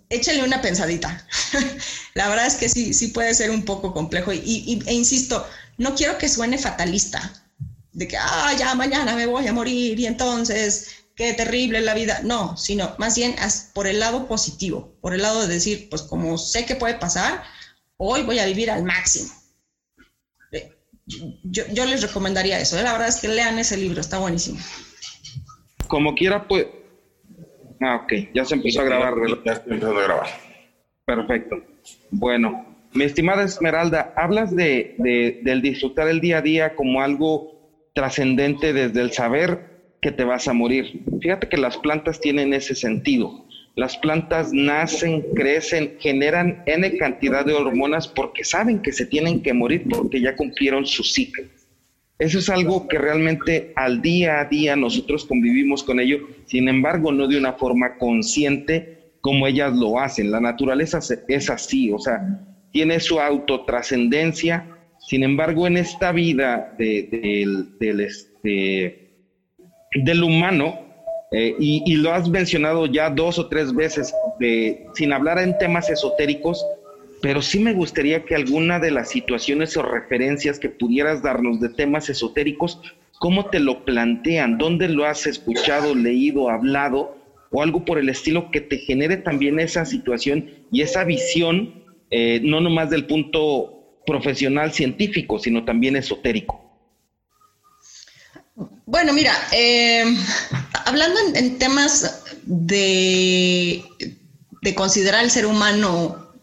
Échale 0.08 0.42
una 0.42 0.60
pensadita. 0.60 1.26
La 2.14 2.28
verdad 2.28 2.46
es 2.46 2.56
que 2.56 2.68
sí, 2.68 2.92
sí 2.92 3.08
puede 3.08 3.32
ser 3.34 3.50
un 3.50 3.64
poco 3.64 3.92
complejo. 3.92 4.32
Y, 4.32 4.82
e 4.86 4.92
insisto, 4.92 5.46
no 5.78 5.94
quiero 5.94 6.18
que 6.18 6.28
suene 6.28 6.58
fatalista, 6.58 7.49
de 7.92 8.08
que, 8.08 8.16
ah, 8.16 8.52
ya 8.58 8.74
mañana 8.74 9.14
me 9.14 9.26
voy 9.26 9.46
a 9.46 9.52
morir 9.52 9.98
y 9.98 10.06
entonces, 10.06 11.04
qué 11.14 11.32
terrible 11.34 11.80
la 11.80 11.94
vida. 11.94 12.20
No, 12.22 12.56
sino 12.56 12.94
más 12.98 13.16
bien 13.16 13.34
por 13.74 13.86
el 13.86 14.00
lado 14.00 14.26
positivo, 14.28 14.94
por 15.00 15.14
el 15.14 15.22
lado 15.22 15.42
de 15.42 15.54
decir, 15.54 15.88
pues 15.90 16.02
como 16.02 16.38
sé 16.38 16.66
que 16.66 16.76
puede 16.76 16.94
pasar, 16.94 17.42
hoy 17.96 18.22
voy 18.22 18.38
a 18.38 18.46
vivir 18.46 18.70
al 18.70 18.84
máximo 18.84 19.30
yo, 21.44 21.84
les 21.86 22.02
recomendaría 22.02 22.60
eso. 22.60 22.78
¿eh? 22.78 22.82
La 22.82 22.92
verdad 22.92 23.08
es 23.08 23.20
que 23.20 23.28
lean 23.28 23.58
ese 23.58 23.76
libro, 23.76 24.00
está 24.00 24.18
buenísimo. 24.18 24.58
Como 25.88 26.14
quiera, 26.14 26.46
pues. 26.46 26.66
Ah, 27.80 27.96
ok, 28.04 28.12
ya 28.34 28.44
se 28.44 28.54
empezó 28.54 28.82
a 28.82 28.84
grabar. 28.84 29.14
Ya 29.44 29.52
estoy 29.52 29.74
empezando 29.74 30.00
a 30.00 30.04
grabar. 30.04 30.28
Perfecto. 31.04 31.56
Bueno, 32.10 32.66
mi 32.92 33.04
estimada 33.04 33.44
Esmeralda, 33.44 34.12
hablas 34.16 34.54
de, 34.54 34.94
de, 34.98 35.40
del 35.42 35.62
disfrutar 35.62 36.08
el 36.08 36.20
día 36.20 36.38
a 36.38 36.42
día 36.42 36.76
como 36.76 37.00
algo 37.00 37.59
trascendente 37.92 38.72
desde 38.72 39.00
el 39.00 39.12
saber 39.12 39.70
que 40.00 40.12
te 40.12 40.24
vas 40.24 40.48
a 40.48 40.52
morir. 40.52 41.02
Fíjate 41.20 41.48
que 41.48 41.56
las 41.56 41.76
plantas 41.76 42.20
tienen 42.20 42.54
ese 42.54 42.74
sentido. 42.74 43.44
Las 43.76 43.96
plantas 43.98 44.52
nacen, 44.52 45.22
crecen, 45.34 45.94
generan 46.00 46.62
N 46.66 46.96
cantidad 46.98 47.44
de 47.44 47.54
hormonas 47.54 48.08
porque 48.08 48.44
saben 48.44 48.80
que 48.80 48.92
se 48.92 49.06
tienen 49.06 49.40
que 49.42 49.52
morir 49.52 49.84
porque 49.88 50.20
ya 50.20 50.34
cumplieron 50.34 50.84
su 50.84 51.02
ciclo. 51.02 51.44
Eso 52.18 52.38
es 52.38 52.50
algo 52.50 52.86
que 52.86 52.98
realmente 52.98 53.72
al 53.76 54.02
día 54.02 54.40
a 54.40 54.44
día 54.44 54.76
nosotros 54.76 55.24
convivimos 55.24 55.82
con 55.82 56.00
ello, 56.00 56.18
sin 56.44 56.68
embargo, 56.68 57.12
no 57.12 57.26
de 57.26 57.38
una 57.38 57.54
forma 57.54 57.96
consciente 57.96 58.98
como 59.22 59.46
ellas 59.46 59.72
lo 59.74 59.98
hacen. 59.98 60.30
La 60.30 60.40
naturaleza 60.40 60.98
es 61.28 61.48
así, 61.48 61.90
o 61.90 61.98
sea, 61.98 62.20
tiene 62.72 63.00
su 63.00 63.20
autotrascendencia, 63.20 64.66
sin 65.10 65.24
embargo, 65.24 65.66
en 65.66 65.76
esta 65.76 66.12
vida 66.12 66.72
del, 66.78 67.76
del, 67.80 67.98
este, 67.98 69.10
del 69.92 70.22
humano, 70.22 70.78
eh, 71.32 71.52
y, 71.58 71.96
lo 71.96 72.12
has 72.12 72.28
mencionado 72.28 72.86
ya 72.86 73.10
dos 73.10 73.36
o 73.36 73.48
tres 73.48 73.74
veces, 73.74 74.14
de, 74.38 74.86
sin 74.94 75.12
hablar 75.12 75.40
en 75.40 75.58
temas 75.58 75.90
esotéricos, 75.90 76.64
pero 77.22 77.42
sí 77.42 77.58
me 77.58 77.72
gustaría 77.72 78.24
que 78.24 78.36
alguna 78.36 78.78
de 78.78 78.92
las 78.92 79.08
situaciones 79.08 79.76
o 79.76 79.82
referencias 79.82 80.60
que 80.60 80.68
pudieras 80.68 81.24
darnos 81.24 81.58
de 81.58 81.70
temas 81.70 82.08
esotéricos, 82.08 82.80
¿cómo 83.18 83.46
te 83.46 83.58
lo 83.58 83.84
plantean? 83.84 84.58
¿Dónde 84.58 84.88
lo 84.88 85.06
has 85.06 85.26
escuchado, 85.26 85.92
leído, 85.92 86.50
hablado? 86.50 87.16
O 87.50 87.64
algo 87.64 87.84
por 87.84 87.98
el 87.98 88.10
estilo 88.10 88.52
que 88.52 88.60
te 88.60 88.78
genere 88.78 89.16
también 89.16 89.58
esa 89.58 89.84
situación 89.84 90.46
y 90.70 90.82
esa 90.82 91.02
visión, 91.02 91.82
eh, 92.12 92.40
no 92.44 92.60
nomás 92.60 92.90
del 92.90 93.06
punto 93.06 93.79
profesional 94.10 94.72
científico, 94.72 95.38
sino 95.38 95.64
también 95.64 95.94
esotérico. 95.94 96.60
Bueno, 98.84 99.12
mira, 99.12 99.32
eh, 99.52 100.04
hablando 100.84 101.20
en, 101.34 101.58
temas 101.58 102.24
de, 102.42 103.84
de, 104.62 104.74
considerar 104.74 105.20
al 105.20 105.30
ser 105.30 105.46
humano 105.46 106.34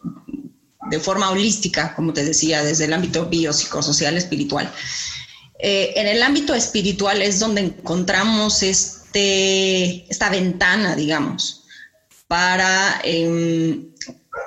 de 0.89 0.99
forma 1.01 1.29
holística, 1.29 1.93
como 1.93 2.13
te 2.13 2.23
decía, 2.23 2.63
desde 2.63 2.85
el 2.85 2.93
ámbito 2.93 3.25
biopsicosocial, 3.25 4.15
espiritual, 4.15 4.71
eh, 5.59 5.91
en 5.97 6.07
el 6.07 6.23
ámbito 6.23 6.55
espiritual 6.55 7.21
es 7.21 7.39
donde 7.39 7.61
encontramos 7.61 8.63
este, 8.63 10.09
esta 10.09 10.29
ventana, 10.29 10.95
digamos, 10.95 11.65
para, 12.29 13.01
eh, 13.03 13.77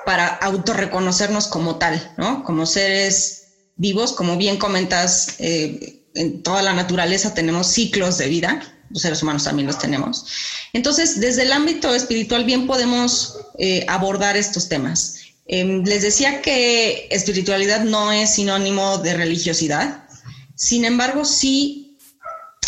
para 0.05 0.27
autorreconocernos 0.27 1.47
como 1.47 1.77
tal, 1.77 2.13
¿no? 2.17 2.43
Como 2.43 2.65
seres 2.65 3.47
vivos, 3.75 4.13
como 4.13 4.37
bien 4.37 4.57
comentas. 4.57 5.35
Eh, 5.39 5.97
en 6.13 6.43
toda 6.43 6.61
la 6.61 6.73
naturaleza 6.73 7.33
tenemos 7.33 7.67
ciclos 7.67 8.17
de 8.17 8.27
vida, 8.27 8.61
los 8.89 9.01
seres 9.01 9.23
humanos 9.23 9.45
también 9.45 9.67
los 9.67 9.79
tenemos. 9.79 10.25
Entonces, 10.73 11.19
desde 11.19 11.43
el 11.43 11.51
ámbito 11.51 11.93
espiritual 11.95 12.43
bien 12.43 12.67
podemos 12.67 13.37
eh, 13.57 13.85
abordar 13.87 14.35
estos 14.35 14.67
temas. 14.67 15.15
Em, 15.45 15.83
les 15.83 16.01
decía 16.01 16.41
que 16.41 17.07
espiritualidad 17.09 17.83
no 17.83 18.11
es 18.11 18.35
sinónimo 18.35 18.97
de 18.99 19.13
religiosidad, 19.13 20.03
sin 20.55 20.85
embargo, 20.85 21.25
sí, 21.25 21.97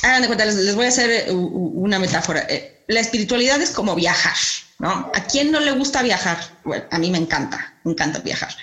hagan 0.02 0.24
de 0.24 0.28
cuenta, 0.28 0.46
les, 0.46 0.76
voy 0.76 0.86
a 0.86 0.90
hacer 0.90 1.32
una 1.32 2.00
metáfora. 2.00 2.46
Eh, 2.50 2.73
la 2.88 3.00
espiritualidad 3.00 3.62
es 3.62 3.72
como 3.72 3.96
viajar, 3.96 4.36
¿no? 4.80 5.12
¿A 5.14 5.26
quién 5.26 5.52
no 5.52 5.60
le 5.60 5.72
gusta 5.72 6.02
viajar? 6.02 6.38
Bueno, 6.64 6.86
a 6.92 7.00
mí 7.00 7.10
me 7.12 7.18
encanta, 7.18 7.80
me 7.84 7.92
encanta 7.92 8.20
viajar. 8.20 8.56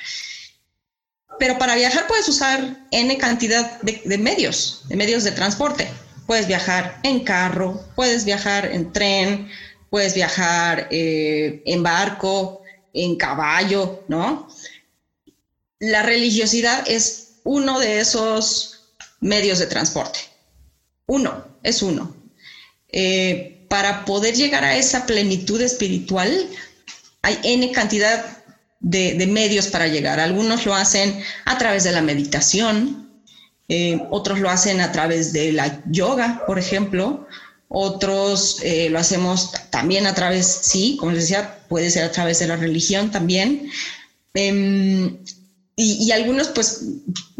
Pero 1.38 1.58
para 1.58 1.74
viajar 1.74 2.06
puedes 2.06 2.28
usar 2.28 2.86
N 2.90 3.16
cantidad 3.16 3.80
de, 3.80 4.18
medios, 4.18 4.82
de 4.88 4.96
medios 4.96 5.24
de 5.24 5.32
transporte. 5.32 5.88
Puedes 6.26 6.46
viajar 6.46 7.00
en 7.02 7.24
carro, 7.24 7.82
puedes 7.96 8.24
viajar 8.24 8.66
en 8.66 8.92
tren, 8.92 9.50
puedes 9.88 10.14
viajar 10.14 10.88
eh, 10.90 11.62
en 11.64 11.82
barco, 11.82 12.62
en 12.92 13.16
caballo, 13.16 14.04
¿no? 14.08 14.48
La 15.78 16.02
religiosidad 16.02 16.84
es 16.86 17.40
uno 17.42 17.78
de 17.78 18.00
esos 18.00 18.92
medios 19.20 19.58
de 19.58 19.66
transporte. 19.66 20.20
Uno, 21.06 21.42
es 21.62 21.82
uno. 21.82 22.14
Eh, 22.88 23.59
para 23.70 24.04
poder 24.04 24.34
llegar 24.34 24.64
a 24.64 24.76
esa 24.76 25.06
plenitud 25.06 25.60
espiritual, 25.60 26.48
hay 27.22 27.38
N 27.44 27.70
cantidad 27.70 28.42
de, 28.80 29.24
medios 29.28 29.68
para 29.68 29.86
llegar. 29.86 30.18
Algunos 30.18 30.66
lo 30.66 30.74
hacen 30.74 31.22
a 31.44 31.56
través 31.56 31.84
de 31.84 31.92
la 31.92 32.02
meditación, 32.02 33.08
eh, 33.68 34.02
otros 34.10 34.40
lo 34.40 34.50
hacen 34.50 34.80
a 34.80 34.90
través 34.90 35.32
de 35.32 35.52
la 35.52 35.84
yoga, 35.86 36.42
por 36.48 36.58
ejemplo, 36.58 37.28
otros 37.68 38.58
eh, 38.64 38.90
lo 38.90 38.98
hacemos 38.98 39.52
también 39.70 40.08
a 40.08 40.16
través, 40.16 40.48
sí, 40.62 40.96
como 40.98 41.12
les 41.12 41.28
decía, 41.28 41.60
puede 41.68 41.92
ser 41.92 42.02
a 42.02 42.10
través 42.10 42.40
de 42.40 42.48
la 42.48 42.56
religión 42.56 43.12
también. 43.12 43.70
Em, 44.34 45.16
y, 45.76 46.10
algunos, 46.10 46.48
pues 46.48 46.86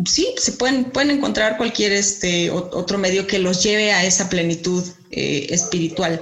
sí, 0.07 0.29
se 0.39 0.53
pueden, 0.53 0.85
pueden 0.85 1.11
encontrar 1.11 1.57
cualquier 1.57 1.91
este, 1.91 2.51
otro 2.53 2.99
medio 2.99 3.27
que 3.27 3.41
los 3.41 3.65
lleve 3.65 3.91
a 3.91 4.05
esa 4.05 4.29
plenitud 4.29 4.85
eh, 5.11 5.47
espiritual. 5.51 6.21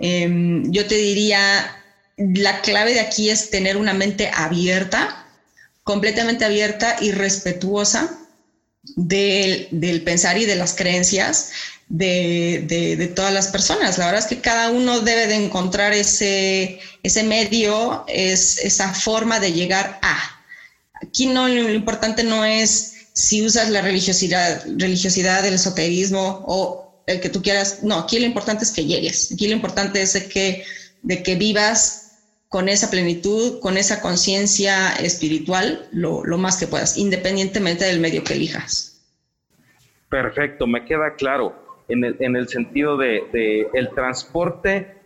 Em, 0.00 0.70
yo 0.72 0.86
te 0.86 0.96
diría, 0.96 1.76
la 2.16 2.60
clave 2.62 2.94
de 2.94 3.00
aquí 3.00 3.30
es 3.30 3.50
tener 3.50 3.76
una 3.76 3.94
mente 3.94 4.30
abierta, 4.34 5.26
completamente 5.84 6.44
abierta 6.44 6.96
y 7.00 7.12
respetuosa 7.12 8.18
del, 8.96 10.02
pensar 10.04 10.38
y 10.38 10.46
de 10.46 10.56
las 10.56 10.74
creencias 10.74 11.50
de, 11.88 13.12
todas 13.14 13.32
las 13.32 13.48
personas. 13.48 13.98
La 13.98 14.06
verdad 14.06 14.20
es 14.20 14.26
que 14.26 14.40
cada 14.40 14.70
uno 14.70 15.00
debe 15.00 15.26
de 15.26 15.34
encontrar 15.34 15.92
ese, 15.92 16.78
ese 17.02 17.22
medio, 17.22 18.04
es, 18.08 18.58
esa 18.58 18.92
forma 18.94 19.40
de 19.40 19.52
llegar 19.52 19.98
a. 20.02 20.18
Aquí 21.02 21.26
no, 21.26 21.48
lo 21.48 21.72
importante 21.72 22.22
no 22.22 22.44
es 22.44 22.94
si 23.12 23.44
usas 23.44 23.70
la 23.70 23.82
religiosidad, 23.82 24.62
religiosidad, 24.76 25.44
el 25.44 25.54
esoterismo 25.54 26.44
o 26.46 26.89
el 27.10 27.20
que 27.20 27.28
tú 27.28 27.42
quieras. 27.42 27.82
No, 27.82 27.98
aquí 27.98 28.18
lo 28.18 28.26
importante 28.26 28.64
es 28.64 28.70
que 28.70 28.84
llegues. 28.84 29.32
Aquí 29.32 29.48
lo 29.48 29.54
importante 29.54 30.02
es 30.02 30.14
que, 30.24 30.64
de 31.02 31.22
que 31.22 31.34
vivas 31.34 32.10
con 32.50 32.68
esa 32.68 32.90
plenitud, 32.90 33.60
con 33.60 33.76
esa 33.76 34.00
conciencia 34.00 34.92
espiritual, 34.96 35.88
lo, 35.92 36.24
más 36.36 36.58
que 36.58 36.66
puedas, 36.66 36.96
independientemente 36.96 37.84
del 37.84 38.00
medio 38.00 38.24
que 38.24 38.34
elijas. 38.34 39.00
Perfecto, 40.08 40.66
me 40.66 40.84
queda 40.84 41.14
claro 41.14 41.54
en 41.88 42.04
el, 42.36 42.48
sentido 42.48 42.96
de, 42.96 43.68
el 43.72 43.90
transporte 43.90 44.96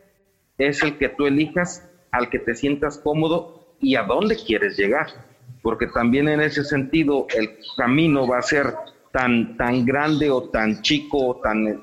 es 0.58 0.82
el 0.82 0.96
que 0.98 1.10
tú 1.10 1.26
elijas, 1.26 1.86
al 2.12 2.30
que 2.30 2.38
te 2.38 2.54
sientas 2.54 2.98
cómodo 2.98 3.76
y 3.80 3.96
a 3.96 4.04
dónde 4.04 4.36
quieres 4.36 4.78
llegar, 4.78 5.08
porque 5.62 5.86
también 5.88 6.28
en 6.28 6.40
ese 6.40 6.64
sentido 6.64 7.26
el 7.36 7.58
camino 7.76 8.26
va 8.26 8.38
a 8.38 8.42
ser 8.42 8.74
tan, 9.12 9.56
tan 9.56 9.84
grande 9.84 10.30
o 10.30 10.48
tan 10.48 10.80
chico, 10.82 11.40
tan, 11.42 11.82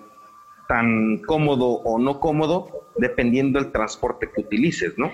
tan 0.72 1.18
cómodo 1.18 1.66
o 1.84 2.00
no 2.00 2.22
cómodo, 2.22 2.88
dependiendo 2.96 3.60
del 3.60 3.74
transporte 3.74 4.30
que 4.34 4.40
utilices, 4.40 4.94
¿no? 4.96 5.12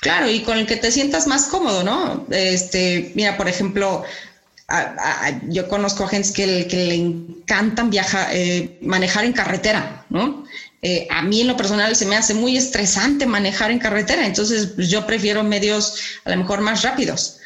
Claro, 0.00 0.28
y 0.28 0.40
con 0.40 0.58
el 0.58 0.66
que 0.66 0.74
te 0.74 0.90
sientas 0.90 1.28
más 1.28 1.46
cómodo, 1.46 1.84
¿no? 1.84 2.26
Este, 2.30 3.12
mira, 3.14 3.36
por 3.36 3.46
ejemplo, 3.46 4.02
yo 5.50 5.68
conozco 5.68 6.08
gente 6.08 6.32
que, 6.34 6.66
que 6.66 6.76
le 6.86 6.94
encantan 6.96 7.90
viajar, 7.90 8.26
eh, 8.32 8.76
manejar 8.82 9.24
en 9.24 9.34
carretera, 9.34 10.04
¿no? 10.10 10.46
Eh, 10.82 11.06
a 11.08 11.22
mí 11.22 11.42
en 11.42 11.46
lo 11.46 11.56
personal 11.56 11.94
se 11.94 12.06
me 12.06 12.16
hace 12.16 12.34
muy 12.34 12.56
estresante 12.56 13.24
manejar 13.24 13.70
en 13.70 13.78
carretera, 13.78 14.26
entonces 14.26 14.72
pues, 14.74 14.90
yo 14.90 15.06
prefiero 15.06 15.44
medios 15.44 16.18
a 16.24 16.30
lo 16.30 16.38
mejor 16.38 16.60
más 16.60 16.82
rápidos. 16.82 17.38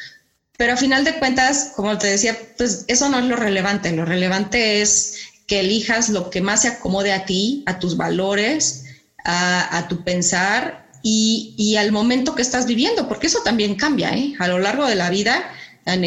Pero 0.57 0.73
a 0.73 0.77
final 0.77 1.03
de 1.03 1.19
cuentas, 1.19 1.73
como 1.75 1.99
te 1.99 2.07
decía, 2.07 2.35
pues 2.57 2.85
eso 2.87 3.09
no 3.09 3.19
es 3.19 3.25
lo 3.25 3.35
relevante, 3.35 3.91
lo 3.91 4.05
relevante 4.05 4.81
es 4.81 5.26
que 5.47 5.61
elijas 5.61 6.09
lo 6.09 6.29
que 6.29 6.41
más 6.41 6.63
se 6.63 6.67
acomode 6.67 7.13
a 7.13 7.25
ti, 7.25 7.63
a 7.65 7.79
tus 7.79 7.95
valores, 7.95 8.83
a, 9.23 9.87
tu 9.89 10.03
pensar 10.03 10.87
y, 11.03 11.75
al 11.77 11.91
momento 11.91 12.35
que 12.35 12.41
estás 12.41 12.65
viviendo, 12.65 13.07
porque 13.07 13.27
eso 13.27 13.39
también 13.43 13.75
cambia, 13.75 14.13
¿eh? 14.13 14.33
A 14.39 14.47
lo 14.47 14.59
largo 14.59 14.85
de 14.85 14.95
la 14.95 15.09
vida, 15.09 15.51
en, 15.85 16.01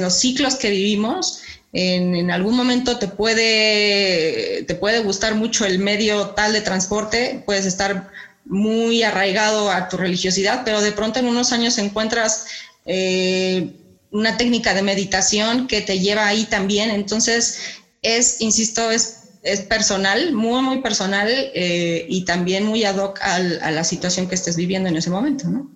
los 0.00 0.14
ciclos 0.14 0.56
que 0.56 0.70
vivimos, 0.70 1.40
en, 1.72 2.16
en, 2.16 2.30
algún 2.30 2.56
momento 2.56 2.98
te 2.98 3.08
puede, 3.08 4.64
te 4.66 4.74
puede 4.74 5.00
gustar 5.00 5.34
mucho 5.34 5.66
el 5.66 5.78
medio 5.78 6.30
tal 6.30 6.52
de 6.52 6.62
transporte, 6.62 7.42
puedes 7.44 7.66
estar 7.66 8.10
muy 8.46 9.02
arraigado 9.02 9.70
a 9.70 9.88
tu 9.88 9.98
religiosidad, 9.98 10.62
pero 10.64 10.80
de 10.80 10.92
pronto 10.92 11.18
en 11.18 11.26
unos 11.26 11.52
años 11.52 11.76
encuentras 11.76 12.46
eh, 12.86 13.74
una 14.10 14.36
técnica 14.36 14.72
de 14.74 14.82
meditación 14.82 15.66
que 15.66 15.82
te 15.82 15.98
lleva 15.98 16.26
ahí 16.26 16.44
también. 16.44 16.90
Entonces, 16.90 17.77
es, 18.02 18.40
insisto, 18.40 18.90
es 18.90 19.18
es 19.42 19.62
personal, 19.62 20.32
muy, 20.32 20.60
muy 20.62 20.82
personal 20.82 21.28
eh, 21.30 22.04
y 22.08 22.24
también 22.24 22.64
muy 22.64 22.84
ad 22.84 22.96
hoc 22.96 23.18
a 23.22 23.70
la 23.70 23.84
situación 23.84 24.26
que 24.26 24.34
estés 24.34 24.56
viviendo 24.56 24.88
en 24.88 24.96
ese 24.96 25.10
momento, 25.10 25.48
¿no? 25.48 25.70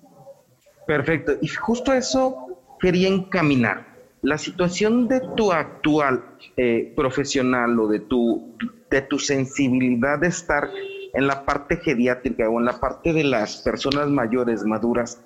Perfecto. 0.87 1.37
Y 1.41 1.49
justo 1.49 1.93
eso 1.93 2.35
quería 2.81 3.09
encaminar. 3.09 3.87
La 4.23 4.39
situación 4.39 5.09
de 5.09 5.21
tu 5.37 5.53
actual 5.53 6.23
eh, 6.57 6.93
profesional 6.95 7.79
o 7.79 7.89
de 7.89 8.01
tu, 8.01 8.43
de 8.91 9.03
tu 9.03 9.19
sensibilidad 9.19 10.19
de 10.19 10.29
estar 10.29 10.69
en 11.15 11.27
la 11.27 11.45
parte 11.45 11.77
geriátrica 11.77 12.49
o 12.49 12.59
en 12.59 12.65
la 12.65 12.73
parte 12.73 13.13
de 13.13 13.25
las 13.25 13.63
personas 13.63 14.09
mayores, 14.09 14.65
maduras, 14.65 15.19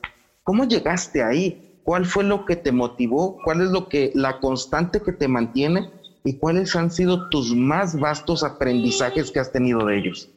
¿cómo 0.42 0.64
llegaste 0.64 1.22
ahí? 1.22 1.56
¿Cuál 1.82 2.04
fue 2.04 2.24
lo 2.24 2.44
que 2.44 2.56
te 2.56 2.72
motivó? 2.72 3.37
¿Cuál 3.44 3.62
es 3.62 3.70
lo 3.70 3.88
que 3.88 4.11
la 4.14 4.35
constante 4.35 5.00
que 5.00 5.12
te 5.12 5.28
mantiene 5.28 5.87
y 6.26 6.34
cuáles 6.34 6.74
han 6.74 6.90
sido 6.90 7.28
tus 7.28 7.54
más 7.54 7.98
vastos 7.98 8.42
aprendizajes 8.42 9.30
que 9.30 9.38
has 9.38 9.52
tenido 9.52 9.86
de 9.86 9.96
ellos? 9.96 10.28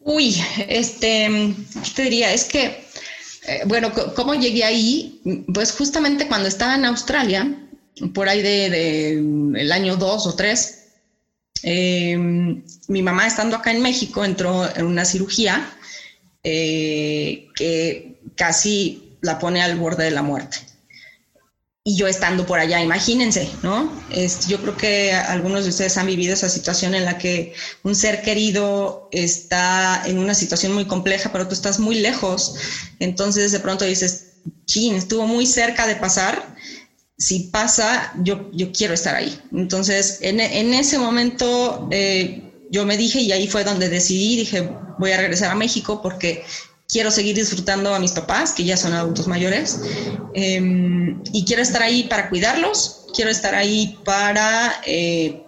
Uy, 0.00 0.34
este, 0.68 1.54
¿qué 1.84 1.90
te 1.94 2.02
diría? 2.02 2.34
Es 2.34 2.44
que, 2.46 2.84
eh, 3.46 3.62
bueno, 3.66 3.92
¿cómo 4.16 4.34
llegué 4.34 4.64
ahí? 4.64 5.44
Pues 5.54 5.70
justamente 5.70 6.26
cuando 6.26 6.48
estaba 6.48 6.74
en 6.74 6.84
Australia, 6.86 7.56
por 8.12 8.28
ahí 8.28 8.42
de, 8.42 9.18
el 9.18 9.70
año 9.70 9.96
2 9.96 10.26
o 10.26 10.34
3, 10.34 10.88
eh, 11.62 12.16
mi 12.88 13.02
mamá 13.02 13.28
estando 13.28 13.54
acá 13.54 13.70
en 13.70 13.80
México 13.80 14.24
entró 14.24 14.68
en 14.74 14.86
una 14.86 15.04
cirugía 15.04 15.70
eh, 16.42 17.46
que 17.54 18.18
casi 18.34 19.16
la 19.20 19.38
pone 19.38 19.62
al 19.62 19.78
borde 19.78 20.02
de 20.02 20.10
la 20.10 20.22
muerte 20.22 20.71
y 21.84 21.96
yo 21.96 22.06
estando 22.06 22.46
por 22.46 22.60
allá, 22.60 22.80
imagínense, 22.80 23.50
¿no? 23.64 23.92
yo 24.46 24.60
creo 24.60 24.76
que 24.76 25.12
algunos 25.12 25.64
de 25.64 25.70
ustedes 25.70 25.96
han 25.96 26.06
vivido 26.06 26.32
esa 26.32 26.48
situación 26.48 26.94
en 26.94 27.04
la 27.04 27.18
que 27.18 27.54
un 27.82 27.96
ser 27.96 28.22
querido 28.22 29.08
está 29.10 30.02
en 30.06 30.18
una 30.18 30.34
situación 30.34 30.74
muy 30.74 30.84
compleja, 30.84 31.32
pero 31.32 31.48
tú 31.48 31.54
estás 31.54 31.80
muy 31.80 31.96
lejos. 31.96 32.54
Entonces 33.00 33.50
de 33.50 33.58
pronto 33.58 33.84
dices, 33.84 34.34
chin, 34.66 34.94
estuvo 34.94 35.26
muy 35.26 35.44
cerca 35.44 35.88
de 35.88 35.96
pasar. 35.96 36.54
Si 37.18 37.50
pasa, 37.52 38.12
yo, 38.22 38.48
yo 38.52 38.70
quiero 38.72 38.94
estar 38.94 39.16
ahí. 39.16 39.40
Entonces, 39.52 40.18
en, 40.22 40.40
ese 40.40 40.98
momento 40.98 41.88
eh, 41.90 42.42
yo 42.70 42.86
me 42.86 42.96
dije, 42.96 43.20
y 43.20 43.32
ahí 43.32 43.48
fue 43.48 43.64
donde 43.64 43.88
decidí, 43.88 44.36
dije, 44.36 44.68
voy 44.98 45.10
a 45.12 45.18
regresar 45.18 45.50
a 45.50 45.56
México 45.56 46.00
porque 46.00 46.44
quiero 46.92 47.10
seguir 47.10 47.34
disfrutando 47.34 47.94
a 47.94 47.98
mis 47.98 48.12
papás, 48.12 48.52
que 48.52 48.64
ya 48.64 48.76
son 48.76 48.92
adultos 48.92 49.26
mayores, 49.26 49.80
em, 50.34 51.22
y 51.32 51.44
quiero 51.46 51.62
estar 51.62 51.82
ahí 51.82 52.04
para 52.04 52.28
cuidarlos, 52.28 53.06
quiero 53.14 53.30
estar 53.30 53.54
ahí 53.54 53.98
para, 54.04 54.80
eh, 54.86 55.42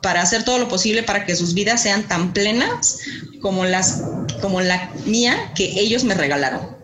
para 0.00 0.22
hacer 0.22 0.42
todo 0.42 0.58
lo 0.58 0.68
posible 0.68 1.02
para 1.02 1.26
que 1.26 1.36
sus 1.36 1.52
vidas 1.52 1.82
sean 1.82 2.08
tan 2.08 2.32
plenas 2.32 2.98
como, 3.42 3.66
las, 3.66 4.02
como 4.40 4.62
la 4.62 4.90
mía 5.04 5.52
que 5.54 5.78
ellos 5.78 6.02
me 6.02 6.14
regalaron. 6.14 6.76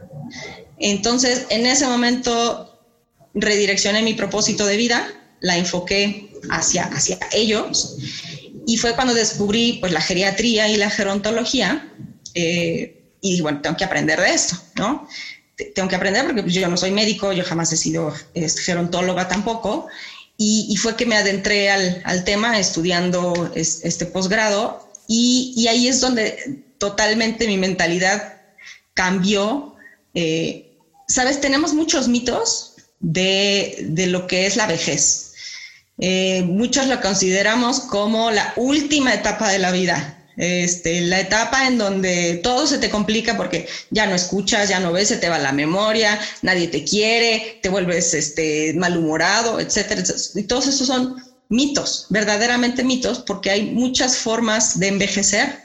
Entonces, 0.79 1.47
en 1.49 1.67
ese 1.67 1.87
momento 1.87 2.79
redireccioné 3.35 4.03
mi 4.03 4.15
propósito 4.15 4.67
de 4.67 4.77
vida, 4.77 5.09
la 5.41 5.57
enfoqué 5.57 6.31
hacia, 6.51 6.85
hacia 6.85 7.19
ellos, 7.33 7.97
y 8.67 8.77
fue 8.77 8.95
cuando 8.95 9.15
descubrí 9.15 9.79
pues, 9.81 9.93
la 9.93 10.03
geriatría 10.03 10.69
y 10.69 10.77
la 10.77 10.91
gerontología. 10.91 11.91
Eh, 12.35 12.98
y 13.21 13.41
bueno, 13.41 13.61
tengo 13.61 13.77
que 13.77 13.85
aprender 13.85 14.21
de 14.21 14.33
esto, 14.33 14.57
¿no? 14.77 15.09
Tengo 15.75 15.89
que 15.89 15.97
aprender 15.97 16.25
porque 16.25 16.49
yo 16.51 16.69
no 16.69 16.77
soy 16.77 16.93
médico, 16.93 17.33
yo 17.33 17.45
jamás 17.45 17.73
he 17.73 17.77
sido 17.77 18.15
este, 18.35 18.63
gerontóloga 18.63 19.29
tampoco, 19.29 19.89
y, 20.41 20.77
fue 20.77 20.95
que 20.95 21.05
me 21.05 21.17
adentré 21.17 21.69
al, 21.69 22.25
tema 22.25 22.61
estudiando 22.61 23.51
este 23.57 24.07
posgrado, 24.07 24.89
y, 25.09 25.53
y, 25.57 25.67
ahí 25.67 25.89
es 25.89 26.01
donde 26.01 26.63
totalmente 26.79 27.49
mi 27.49 27.57
mentalidad 27.57 28.41
cambió. 28.95 29.75
Eh, 30.15 30.77
Sabes, 31.09 31.41
tenemos 31.41 31.73
muchos 31.73 32.07
mitos 32.07 32.75
de, 33.01 33.79
de 33.81 34.07
lo 34.07 34.27
que 34.27 34.47
es 34.47 34.57
la 34.57 34.67
vejez. 34.67 35.33
Eh, 35.99 36.43
muchos 36.43 36.87
lo 36.87 37.01
consideramos 37.01 37.81
como 37.81 38.31
la 38.31 38.53
última 38.57 39.15
etapa 39.15 39.51
de 39.51 39.59
la 39.59 39.73
vida, 39.73 40.18
este, 40.39 41.01
la 41.03 41.21
etapa 41.21 41.67
en 41.67 41.79
donde 41.79 42.41
todo 42.45 42.67
se 42.67 42.79
te 42.79 42.91
complica 42.91 43.37
porque 43.37 43.69
ya 43.91 44.07
no 44.07 44.15
escuchas, 44.15 44.69
ya 44.69 44.79
no 44.79 44.93
ves, 44.93 45.09
se 45.09 45.17
te 45.17 45.29
va 45.29 45.39
la 45.39 45.53
memoria, 45.53 46.19
nadie 46.43 46.69
te 46.69 46.85
quiere, 46.85 47.59
te 47.61 47.69
vuelves 47.69 48.15
este, 48.15 48.73
malhumorado, 48.75 49.61
etcétera, 49.61 50.03
Y 50.37 50.45
todos 50.45 50.69
esos 50.69 50.87
son 50.87 51.17
mitos, 51.49 52.07
verdaderamente 52.11 52.85
mitos, 52.85 53.19
porque 53.19 53.51
hay 53.51 53.71
muchas 53.73 54.17
formas 54.17 54.79
de 54.79 54.89
envejecer. 54.89 55.61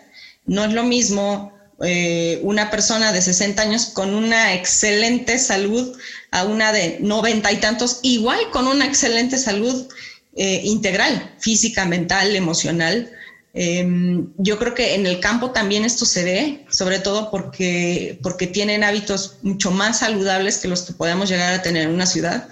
No 0.46 0.66
es 0.66 0.74
lo 0.74 0.84
mismo 0.84 1.54
eh, 1.82 2.40
una 2.42 2.72
persona 2.72 3.12
de 3.12 3.22
60 3.22 3.62
años 3.62 3.86
con 3.88 4.14
una 4.14 4.54
excelente 4.54 5.38
salud 5.38 5.96
a 6.32 6.46
una 6.46 6.72
de 6.72 6.98
90 7.00 7.52
y 7.52 7.58
tantos, 7.58 8.00
igual 8.02 8.40
con 8.52 8.68
una 8.68 8.86
excelente 8.86 9.38
salud 9.38 9.88
eh, 10.36 10.62
integral, 10.64 11.36
física, 11.40 11.86
mental, 11.86 12.36
emocional. 12.36 13.12
Em, 13.56 14.34
yo 14.38 14.58
creo 14.58 14.74
que 14.74 14.96
en 14.96 15.06
el 15.06 15.20
campo 15.20 15.52
también 15.52 15.86
esto 15.86 16.06
se 16.06 16.24
ve, 16.24 16.66
sobre 16.72 16.98
todo 16.98 17.30
porque, 17.30 18.20
porque 18.24 18.48
tienen 18.48 18.84
hábitos 18.84 19.38
mucho 19.44 19.70
más 19.70 20.00
saludables 20.00 20.58
que 20.58 20.68
los 20.68 20.82
que 20.82 20.94
podemos 20.94 21.30
llegar 21.30 21.54
a 21.54 21.62
tener 21.62 21.84
en 21.84 21.94
una 21.94 22.08
ciudad, 22.08 22.50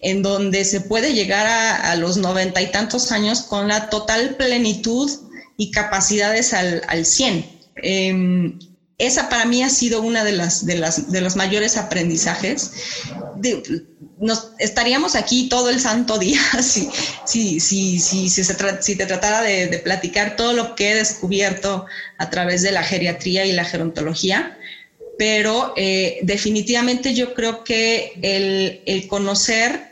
en 0.00 0.22
donde 0.22 0.64
se 0.64 0.80
puede 0.80 1.14
llegar 1.14 1.46
a, 1.46 1.94
los 1.94 2.16
noventa 2.16 2.60
y 2.60 2.72
tantos 2.72 3.12
años 3.12 3.42
con 3.42 3.68
la 3.68 3.90
total 3.90 4.36
plenitud 4.36 5.08
y 5.56 5.70
capacidades 5.70 6.52
al, 6.52 6.82
al 6.88 7.06
100. 7.06 7.60
Em, 7.76 8.58
esa 8.98 9.28
para 9.28 9.44
mí 9.44 9.62
ha 9.62 9.70
sido 9.70 10.02
una 10.02 10.24
de 10.24 10.32
las 10.32 10.66
de 10.66 10.76
las 10.76 11.10
de 11.10 11.20
los 11.20 11.36
mayores 11.36 11.76
aprendizajes. 11.76 12.72
Nos 14.20 14.52
estaríamos 14.58 15.16
aquí 15.16 15.48
todo 15.48 15.70
el 15.70 15.80
santo 15.80 16.18
día 16.18 16.40
si, 16.62 16.88
si, 17.24 17.58
si, 17.58 17.98
si, 17.98 18.28
si, 18.28 18.44
se 18.44 18.54
te 18.54 19.06
tratara 19.06 19.40
de, 19.42 19.80
platicar 19.82 20.36
todo 20.36 20.52
lo 20.52 20.76
que 20.76 20.92
he 20.92 20.94
descubierto 20.94 21.86
a 22.18 22.30
través 22.30 22.62
de 22.62 22.70
la 22.70 22.82
geriatría 22.82 23.46
y 23.46 23.52
la 23.52 23.64
gerontología, 23.64 24.58
pero 25.18 25.72
eh, 25.76 26.18
definitivamente 26.22 27.14
yo 27.14 27.34
creo 27.34 27.64
que 27.64 28.12
el, 28.20 28.82
el, 28.86 29.08
conocer 29.08 29.88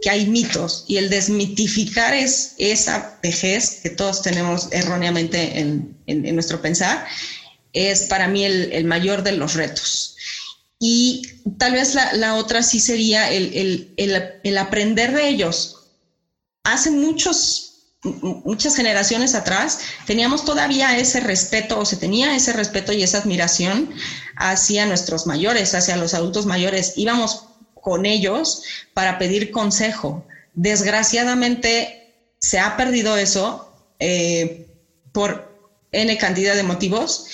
que 0.00 0.10
hay 0.10 0.26
mitos 0.26 0.84
y 0.86 0.98
el 0.98 1.10
desmitificar 1.10 2.14
es 2.14 2.54
esa 2.58 3.18
vejez 3.22 3.80
que 3.82 3.90
todos 3.90 4.22
tenemos 4.22 4.68
erróneamente 4.70 5.58
en, 5.58 5.96
en, 6.06 6.34
nuestro 6.34 6.62
pensar, 6.62 7.04
es 7.72 8.02
para 8.02 8.28
mí 8.28 8.44
el 8.44 8.84
mayor 8.84 9.22
de 9.22 9.32
los 9.32 9.54
retos. 9.54 10.15
Y 10.78 11.22
tal 11.58 11.72
vez 11.72 11.94
la, 11.94 12.12
la 12.12 12.34
otra 12.34 12.62
sí 12.62 12.80
sería 12.80 13.30
el, 13.30 13.94
el, 13.96 14.40
el, 14.42 14.58
aprender 14.58 15.12
de 15.12 15.28
ellos. 15.28 15.88
Hace 16.64 16.90
muchos, 16.90 17.94
muchas 18.44 18.76
generaciones 18.76 19.34
atrás 19.34 19.78
teníamos 20.06 20.44
todavía 20.44 20.98
ese 20.98 21.20
respeto, 21.20 21.78
o 21.78 21.86
se 21.86 21.96
tenía 21.96 22.36
ese 22.36 22.52
respeto 22.52 22.92
y 22.92 23.02
esa 23.02 23.18
admiración 23.18 23.90
hacia 24.36 24.84
nuestros 24.86 25.26
mayores, 25.26 25.74
hacia 25.74 25.96
los 25.96 26.12
adultos 26.12 26.44
mayores. 26.44 26.92
Íbamos 26.96 27.44
con 27.74 28.04
ellos 28.04 28.62
para 28.92 29.18
pedir 29.18 29.50
consejo. 29.50 30.26
Desgraciadamente 30.54 32.14
se 32.38 32.58
ha 32.58 32.76
perdido 32.76 33.16
eso 33.16 33.72
eh, 33.98 34.66
por 35.12 35.56
N 35.92 36.18
cantidad 36.18 36.54
de 36.54 36.62
motivos 36.62 37.26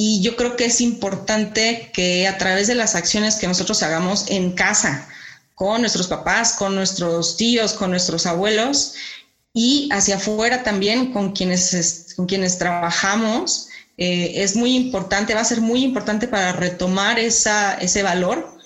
y 0.00 0.20
yo 0.20 0.36
creo 0.36 0.54
que 0.54 0.66
es 0.66 0.80
importante 0.80 1.90
que 1.92 2.28
a 2.28 2.38
través 2.38 2.68
de 2.68 2.76
las 2.76 2.94
acciones 2.94 3.34
que 3.34 3.48
nosotros 3.48 3.82
hagamos 3.82 4.26
en 4.28 4.52
casa, 4.52 5.08
con 5.56 5.80
nuestros 5.80 6.06
papás, 6.06 6.52
con 6.52 6.76
nuestros 6.76 7.36
tíos, 7.36 7.72
con 7.72 7.90
nuestros 7.90 8.24
abuelos 8.24 8.94
y 9.52 9.88
hacia 9.90 10.14
afuera 10.14 10.62
también 10.62 11.12
con 11.12 11.32
quienes, 11.32 12.14
con 12.14 12.26
quienes 12.26 12.58
trabajamos, 12.58 13.70
eh, 13.96 14.34
es 14.36 14.54
muy 14.54 14.76
importante, 14.76 15.34
va 15.34 15.40
a 15.40 15.44
ser 15.44 15.60
muy 15.60 15.82
importante 15.82 16.28
para 16.28 16.52
retomar 16.52 17.18
ese 17.18 18.02
valor 18.04 18.56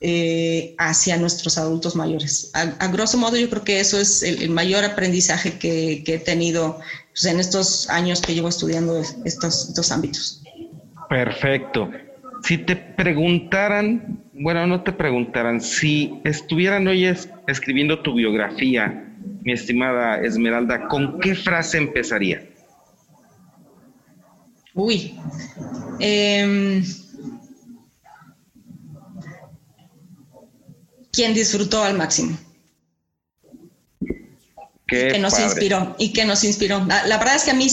eh, 0.00 0.74
hacia 0.78 1.18
nuestros 1.18 1.58
adultos 1.58 1.96
mayores. 1.96 2.50
A, 2.54 2.86
grosso 2.86 3.18
modo, 3.18 3.36
yo 3.36 3.50
creo 3.50 3.62
que 3.62 3.80
eso 3.80 4.00
es 4.00 4.22
el, 4.22 4.48
mayor 4.48 4.86
aprendizaje 4.86 5.58
que, 5.58 6.02
que 6.02 6.14
he 6.14 6.18
tenido 6.18 6.78
pues, 7.10 7.26
en 7.26 7.40
estos 7.40 7.90
años 7.90 8.22
que 8.22 8.34
llevo 8.34 8.48
estudiando 8.48 9.02
estos, 9.26 9.68
estos 9.68 9.92
ámbitos. 9.92 10.40
Perfecto. 11.08 11.90
Si 12.42 12.58
te 12.58 12.76
preguntaran, 12.76 14.22
bueno, 14.32 14.66
no 14.66 14.82
te 14.82 14.92
preguntaran, 14.92 15.60
si 15.60 16.20
estuvieran 16.24 16.86
hoy 16.86 17.06
es, 17.06 17.28
escribiendo 17.46 18.00
tu 18.00 18.14
biografía, 18.14 19.06
mi 19.42 19.52
estimada 19.52 20.20
Esmeralda, 20.20 20.86
¿con 20.88 21.18
qué 21.20 21.34
frase 21.34 21.78
empezaría? 21.78 22.48
Uy. 24.74 25.18
Eh, 25.98 26.82
quien 31.10 31.34
disfrutó 31.34 31.82
al 31.82 31.96
máximo. 31.96 32.38
Qué 34.86 35.08
que 35.08 35.18
nos 35.18 35.32
padre. 35.32 35.46
inspiró 35.46 35.96
y 35.98 36.12
que 36.12 36.24
nos 36.24 36.44
inspiró. 36.44 36.84
La, 36.86 37.04
la, 37.06 37.18
verdad 37.18 37.34
es 37.34 37.42
que 37.42 37.50
a 37.50 37.54
mí, 37.54 37.66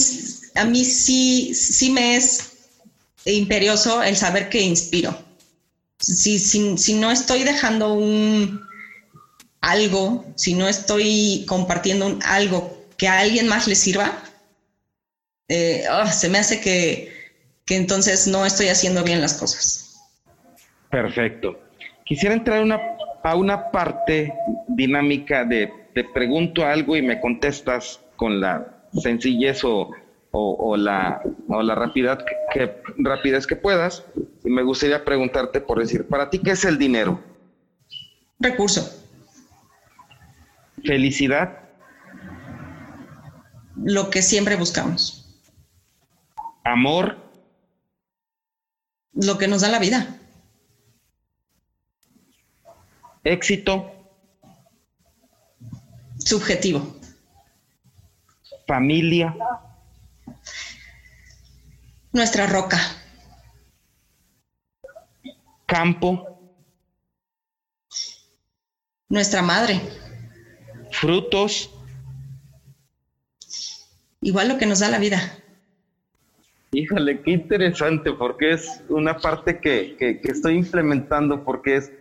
a 0.56 0.64
mí 0.64 0.84
sí, 0.84 1.54
sí 1.54 1.90
me 1.90 2.16
es 2.16 2.55
imperioso 3.32 4.02
el 4.02 4.16
saber 4.16 4.48
que 4.48 4.60
inspiro. 4.60 5.16
Si, 5.98 6.38
si, 6.38 6.76
si 6.78 6.94
no 6.94 7.10
estoy 7.10 7.42
dejando 7.42 7.94
un 7.94 8.60
algo, 9.60 10.24
si 10.36 10.54
no 10.54 10.68
estoy 10.68 11.44
compartiendo 11.48 12.06
un 12.06 12.22
algo 12.24 12.86
que 12.96 13.08
a 13.08 13.20
alguien 13.20 13.48
más 13.48 13.66
le 13.66 13.74
sirva, 13.74 14.22
eh, 15.48 15.84
oh, 15.90 16.06
se 16.06 16.28
me 16.28 16.38
hace 16.38 16.60
que, 16.60 17.12
que, 17.64 17.76
entonces 17.76 18.26
no 18.26 18.46
estoy 18.46 18.68
haciendo 18.68 19.02
bien 19.02 19.20
las 19.20 19.34
cosas. 19.34 20.00
Perfecto. 20.90 21.60
Quisiera 22.04 22.34
entrar 22.34 22.64
a 23.22 23.36
una 23.36 23.70
parte 23.70 24.32
dinámica 24.68 25.44
de 25.44 25.72
te 25.94 26.04
pregunto 26.04 26.64
algo 26.64 26.94
y 26.94 27.02
me 27.02 27.20
contestas 27.20 28.00
con 28.16 28.38
la 28.40 28.66
sencillez 28.92 29.64
o, 29.64 29.90
o, 30.38 30.54
o, 30.72 30.76
la, 30.76 31.22
o 31.48 31.62
la 31.62 31.74
rapidez 31.74 32.18
que, 32.18 32.34
que, 32.52 32.82
rapidez 32.98 33.46
que 33.46 33.56
puedas. 33.56 34.04
Y 34.44 34.50
me 34.50 34.62
gustaría 34.62 35.02
preguntarte 35.02 35.62
por 35.62 35.78
decir, 35.78 36.06
¿para 36.06 36.28
ti 36.28 36.38
qué 36.40 36.50
es 36.50 36.64
el 36.66 36.76
dinero? 36.76 37.18
Recurso. 38.38 39.02
Felicidad. 40.84 41.58
Lo 43.76 44.10
que 44.10 44.20
siempre 44.20 44.56
buscamos. 44.56 45.40
Amor. 46.64 47.16
Lo 49.14 49.38
que 49.38 49.48
nos 49.48 49.62
da 49.62 49.68
la 49.68 49.78
vida. 49.78 50.18
Éxito. 53.24 53.90
Subjetivo. 56.18 56.94
Familia. 58.66 59.34
Nuestra 62.16 62.46
roca. 62.46 62.78
Campo. 65.66 66.26
Nuestra 69.10 69.42
madre. 69.42 69.82
Frutos. 70.92 71.70
Igual 74.22 74.48
lo 74.48 74.56
que 74.56 74.64
nos 74.64 74.78
da 74.78 74.88
la 74.88 74.98
vida. 74.98 75.20
Híjole, 76.72 77.20
qué 77.20 77.32
interesante, 77.32 78.14
porque 78.14 78.54
es 78.54 78.82
una 78.88 79.18
parte 79.18 79.60
que, 79.60 79.94
que, 79.98 80.18
que 80.18 80.32
estoy 80.32 80.54
implementando, 80.54 81.44
porque 81.44 81.76
es 81.76 81.92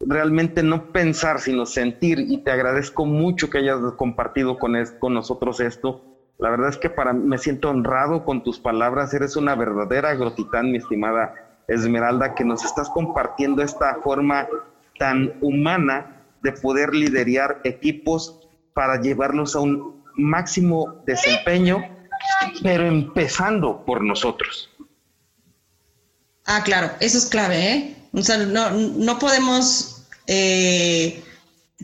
realmente 0.00 0.62
no 0.62 0.92
pensar, 0.92 1.40
sino 1.40 1.64
sentir, 1.64 2.18
y 2.18 2.36
te 2.44 2.50
agradezco 2.50 3.06
mucho 3.06 3.48
que 3.48 3.56
hayas 3.56 3.78
compartido 3.96 4.58
con, 4.58 4.76
es, 4.76 4.90
con 4.90 5.14
nosotros 5.14 5.60
esto. 5.60 6.11
La 6.42 6.50
verdad 6.50 6.70
es 6.70 6.76
que 6.76 6.90
para 6.90 7.12
me 7.12 7.38
siento 7.38 7.70
honrado 7.70 8.24
con 8.24 8.42
tus 8.42 8.58
palabras, 8.58 9.14
eres 9.14 9.36
una 9.36 9.54
verdadera 9.54 10.12
grotitán, 10.16 10.72
mi 10.72 10.78
estimada 10.78 11.32
Esmeralda, 11.68 12.34
que 12.34 12.44
nos 12.44 12.64
estás 12.64 12.90
compartiendo 12.90 13.62
esta 13.62 13.94
forma 14.02 14.48
tan 14.98 15.32
humana 15.40 16.24
de 16.42 16.50
poder 16.50 16.96
liderar 16.96 17.60
equipos 17.62 18.40
para 18.74 19.00
llevarlos 19.00 19.54
a 19.54 19.60
un 19.60 20.02
máximo 20.16 21.00
desempeño, 21.06 21.78
pero 22.60 22.86
empezando 22.86 23.84
por 23.84 24.02
nosotros. 24.02 24.68
Ah, 26.46 26.62
claro, 26.64 26.90
eso 26.98 27.18
es 27.18 27.26
clave, 27.26 27.72
¿eh? 27.72 27.96
O 28.14 28.20
sea, 28.20 28.38
no, 28.38 28.68
no 28.70 29.16
podemos 29.20 30.08
eh, 30.26 31.22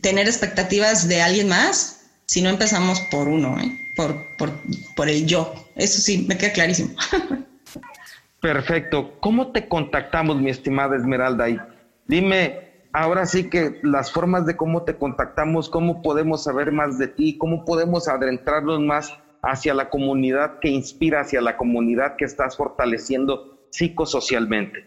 tener 0.03 0.27
expectativas 0.27 1.07
de 1.07 1.23
alguien 1.23 1.49
más 1.49 1.98
si 2.29 2.43
no 2.43 2.51
empezamos 2.51 3.01
por 3.01 3.27
uno, 3.27 3.59
¿eh? 3.59 3.91
por, 3.97 4.37
por, 4.37 4.51
por 4.95 5.09
el 5.09 5.27
yo. 5.27 5.55
Eso 5.75 6.01
sí, 6.01 6.27
me 6.29 6.37
queda 6.37 6.53
clarísimo. 6.53 6.95
Perfecto. 8.41 9.19
¿Cómo 9.21 9.51
te 9.51 9.67
contactamos, 9.67 10.37
mi 10.37 10.51
estimada 10.51 10.95
Esmeralda? 10.95 11.49
Y 11.49 11.59
dime, 12.07 12.85
ahora 12.93 13.25
sí 13.25 13.49
que 13.49 13.81
las 13.83 14.13
formas 14.13 14.45
de 14.45 14.57
cómo 14.57 14.83
te 14.83 14.95
contactamos, 14.95 15.71
cómo 15.71 16.03
podemos 16.03 16.45
saber 16.45 16.71
más 16.71 16.99
de 16.99 17.09
ti, 17.09 17.39
cómo 17.39 17.65
podemos 17.65 18.09
adentrarnos 18.09 18.79
más 18.81 19.15
hacia 19.43 19.73
la 19.73 19.89
comunidad 19.89 20.59
que 20.61 20.69
inspira, 20.69 21.23
hacia 21.23 21.41
la 21.41 21.57
comunidad 21.57 22.17
que 22.17 22.27
estás 22.27 22.59
fortaleciendo 22.59 23.67
psicosocialmente. 23.71 24.87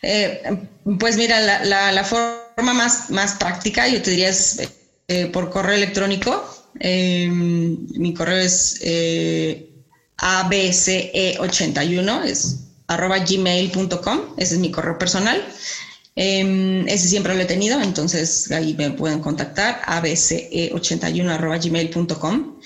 Eh, 0.00 0.42
pues 0.98 1.18
mira, 1.18 1.38
la, 1.40 1.64
la, 1.64 1.92
la, 1.92 2.04
forma 2.04 2.72
más, 2.72 3.10
más 3.10 3.34
práctica, 3.34 3.88
yo 3.88 4.00
te 4.00 4.10
diría, 4.10 4.30
es 4.30 4.75
eh, 5.08 5.26
por 5.26 5.50
correo 5.50 5.76
electrónico. 5.76 6.44
Eh, 6.80 7.28
mi 7.30 8.12
correo 8.12 8.38
es 8.38 8.78
eh, 8.82 9.70
abce81, 10.18 12.24
es 12.24 12.56
arroba 12.88 13.18
gmail.com, 13.18 14.20
ese 14.36 14.54
es 14.54 14.60
mi 14.60 14.70
correo 14.70 14.98
personal. 14.98 15.42
ese 16.14 17.08
siempre 17.08 17.34
lo 17.34 17.42
he 17.42 17.46
tenido, 17.46 17.80
entonces 17.80 18.50
ahí 18.50 18.74
me 18.74 18.90
pueden 18.90 19.20
contactar, 19.20 19.80
abce81 19.86 21.30
arroba 21.30 21.58
gmail.com. 21.58 22.56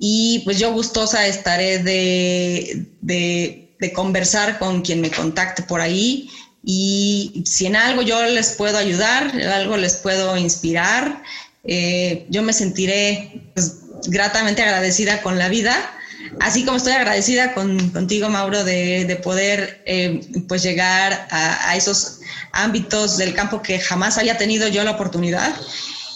Y 0.00 0.40
pues 0.44 0.58
yo 0.58 0.72
gustosa 0.72 1.26
estaré 1.26 1.82
de, 1.82 2.86
de, 3.00 3.74
de 3.80 3.92
conversar 3.92 4.58
con 4.58 4.82
quien 4.82 5.00
me 5.00 5.10
contacte 5.10 5.62
por 5.62 5.80
ahí 5.80 6.30
y 6.64 7.44
si 7.46 7.66
en 7.66 7.76
algo 7.76 8.02
yo 8.02 8.22
les 8.24 8.52
puedo 8.52 8.76
ayudar, 8.76 9.30
algo 9.40 9.76
les 9.76 9.96
puedo 9.96 10.36
inspirar, 10.36 11.22
eh, 11.68 12.26
yo 12.28 12.42
me 12.42 12.52
sentiré 12.52 13.50
pues, 13.54 13.76
gratamente 14.06 14.62
agradecida 14.62 15.22
con 15.22 15.38
la 15.38 15.48
vida 15.48 15.94
así 16.40 16.64
como 16.64 16.76
estoy 16.76 16.92
agradecida 16.92 17.54
contigo, 17.54 18.28
Mauro, 18.28 18.64
de, 18.64 19.20
poder 19.22 19.82
eh, 19.86 20.20
pues 20.46 20.62
llegar 20.62 21.28
a, 21.30 21.76
esos 21.76 22.20
ámbitos 22.52 23.16
del 23.16 23.34
campo 23.34 23.62
que 23.62 23.78
jamás 23.78 24.18
había 24.18 24.38
tenido 24.38 24.68
yo 24.68 24.84
la 24.84 24.92
oportunidad. 24.92 25.54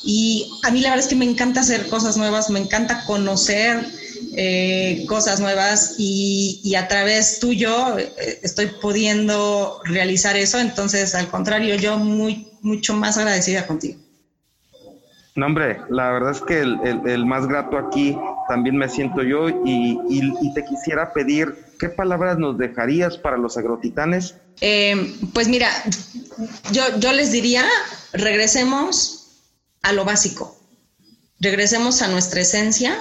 Y 0.05 0.51
a 0.65 0.71
mí 0.71 0.81
la 0.81 0.91
verdad 0.91 1.05
es 1.05 1.09
que 1.09 1.17
me 1.17 1.25
encanta 1.25 1.61
hacer 1.61 1.89
cosas 1.89 2.17
nuevas, 2.17 2.51
me 2.51 2.59
encanta 2.59 3.05
conocer 3.05 3.87
eh, 4.37 5.05
cosas 5.09 5.39
nuevas 5.39 5.95
y, 5.99 6.75
a 6.77 6.89
través 6.89 7.39
tuyo 7.39 7.97
estoy 8.43 8.67
pudiendo 8.67 9.81
realizar 9.85 10.37
eso. 10.37 10.59
Entonces, 10.59 11.15
al 11.15 11.29
contrario, 11.29 11.77
yo 11.77 11.99
muy, 11.99 12.49
mucho 12.63 12.95
más 12.95 13.17
agradecida 13.19 13.67
contigo. 13.67 14.02
No, 15.35 15.47
hombre, 15.47 15.79
la 15.89 16.11
verdad 16.11 16.33
es 16.33 16.43
que 16.43 16.61
el, 16.61 17.25
más 17.25 17.47
grato 17.47 17.79
aquí 17.79 18.17
también 18.49 18.77
me 18.77 18.89
siento 18.89 19.23
yo 19.23 19.49
y, 19.65 20.53
te 20.55 20.63
quisiera 20.63 21.11
pedir, 21.13 21.55
¿qué 21.79 21.89
palabras 21.89 22.37
nos 22.37 22.59
dejarías 22.59 23.17
para 23.17 23.39
los 23.39 23.57
agrotitanes? 23.57 24.35
Eh, 24.61 25.17
pues 25.33 25.49
mira, 25.49 25.71
yo, 26.71 26.83
yo 26.99 27.13
les 27.15 27.33
diría, 27.33 27.65
regresemos 28.13 29.27
a 29.81 29.93
lo 29.93 30.05
básico, 30.05 30.55
regresemos 31.41 32.03
a 32.03 32.09
nuestra 32.09 32.43
esencia 32.43 32.95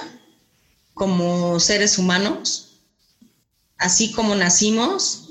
como 0.94 1.60
seres 1.60 1.98
humanos, 1.98 2.80
así 3.76 4.10
como 4.12 4.34
nacimos, 4.34 5.28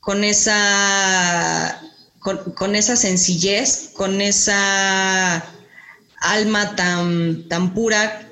con 0.00 0.24
esa, 0.24 1.80
con 2.20 2.74
esa 2.74 2.96
sencillez, 2.96 3.90
con 3.94 4.20
esa 4.20 5.44
alma 6.32 6.76
tan, 6.76 7.48
tan 7.48 7.74
pura 7.74 8.28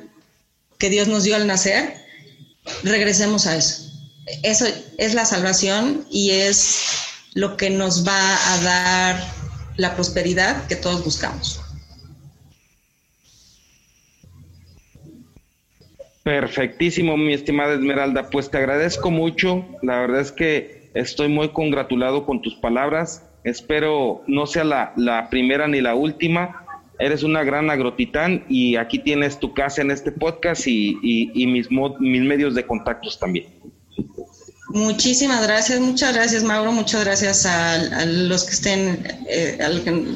que 0.78 0.90
Dios 0.90 1.08
nos 1.08 1.24
dio 1.24 1.36
al 1.36 1.46
nacer, 1.46 1.94
regresemos 2.82 3.46
a 3.46 3.56
eso. 3.56 3.90
Eso 4.42 4.66
es 4.98 5.14
la 5.14 5.24
salvación 5.24 6.06
y 6.10 6.30
es 6.30 6.82
lo 7.34 7.56
que 7.56 7.70
nos 7.70 8.06
va 8.06 8.52
a 8.52 8.60
dar 8.62 9.24
la 9.76 9.94
prosperidad 9.94 10.66
que 10.66 10.76
todos 10.76 11.04
buscamos. 11.04 11.60
Perfectísimo, 16.22 17.18
mi 17.18 17.34
estimada 17.34 17.74
Esmeralda. 17.74 18.30
Pues 18.30 18.50
te 18.50 18.56
agradezco 18.56 19.10
mucho. 19.10 19.66
La 19.82 19.98
verdad 19.98 20.20
es 20.20 20.32
que 20.32 20.90
estoy 20.94 21.28
muy 21.28 21.50
congratulado 21.50 22.24
con 22.24 22.40
tus 22.40 22.54
palabras. 22.54 23.22
Espero 23.44 24.22
no 24.26 24.46
sea 24.46 24.64
la, 24.64 24.94
la 24.96 25.28
primera 25.28 25.68
ni 25.68 25.82
la 25.82 25.94
última 25.94 26.63
eres 26.98 27.22
una 27.22 27.42
gran 27.42 27.70
agrotitán 27.70 28.44
y 28.48 28.76
aquí 28.76 28.98
tienes 28.98 29.38
tu 29.38 29.52
casa 29.54 29.82
en 29.82 29.90
este 29.90 30.12
podcast 30.12 30.66
y, 30.66 31.32
mis, 31.46 31.68
mis 31.70 32.22
medios 32.22 32.54
de 32.54 32.66
contactos 32.66 33.18
también. 33.18 33.46
Muchísimas 34.68 35.46
gracias, 35.46 35.78
muchas 35.80 36.14
gracias 36.14 36.42
Mauro, 36.42 36.72
muchas 36.72 37.04
gracias 37.04 37.46
a, 37.46 38.04
los 38.06 38.44
que 38.44 38.50
estén, 38.50 39.06
eh, 39.28 39.58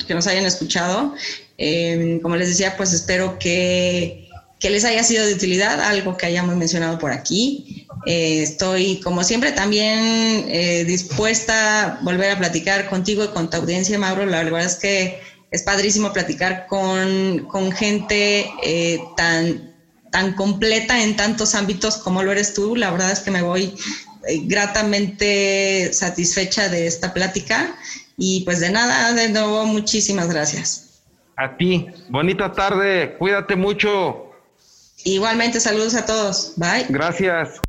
que, 0.06 0.14
nos 0.14 0.26
hayan 0.26 0.46
escuchado. 0.46 1.14
Em, 1.58 2.20
como 2.20 2.36
les 2.36 2.48
decía, 2.48 2.76
pues 2.76 2.92
espero 2.92 3.38
que, 3.38 4.26
les 4.60 4.84
haya 4.84 5.04
sido 5.04 5.24
de 5.26 5.34
utilidad, 5.34 5.80
algo 5.80 6.16
que 6.16 6.26
hayamos 6.26 6.56
mencionado 6.56 6.98
por 6.98 7.12
aquí. 7.12 7.86
Eh, 8.06 8.42
estoy, 8.42 9.00
como 9.00 9.22
siempre, 9.22 9.52
también 9.52 10.46
eh, 10.48 10.84
dispuesta 10.84 11.84
a 11.84 12.00
volver 12.02 12.32
a 12.32 12.38
platicar 12.38 12.88
contigo 12.88 13.24
y 13.24 13.28
con 13.28 13.50
tu 13.50 13.58
audiencia, 13.58 13.98
Mauro. 13.98 14.26
La 14.26 14.42
verdad 14.42 14.64
es 14.64 14.76
que 14.76 15.20
es 15.50 15.62
padrísimo 15.62 16.12
platicar 16.12 16.66
con, 16.66 17.72
gente 17.72 18.50
eh, 18.62 19.00
tan, 19.16 19.74
tan 20.10 20.34
completa 20.34 21.02
en 21.02 21.16
tantos 21.16 21.54
ámbitos 21.54 21.96
como 21.98 22.22
lo 22.22 22.32
eres 22.32 22.54
tú. 22.54 22.76
La 22.76 22.90
verdad 22.90 23.10
es 23.10 23.20
que 23.20 23.30
me 23.30 23.42
voy 23.42 23.74
eh, 24.26 24.40
gratamente 24.44 25.90
satisfecha 25.92 26.68
de 26.68 26.86
esta 26.86 27.14
plática 27.14 27.74
y 28.16 28.42
pues 28.44 28.60
de 28.60 28.70
nada, 28.70 29.12
de 29.12 29.28
nuevo, 29.28 29.64
muchísimas 29.64 30.28
gracias. 30.28 31.02
A 31.36 31.56
ti, 31.56 31.86
bonita 32.08 32.52
tarde, 32.52 33.14
cuídate 33.16 33.54
mucho. 33.54 34.24
Igualmente, 35.04 35.60
saludos 35.60 35.94
a 35.94 36.04
todos. 36.04 36.54
Bye. 36.56 36.86
Gracias. 36.88 37.60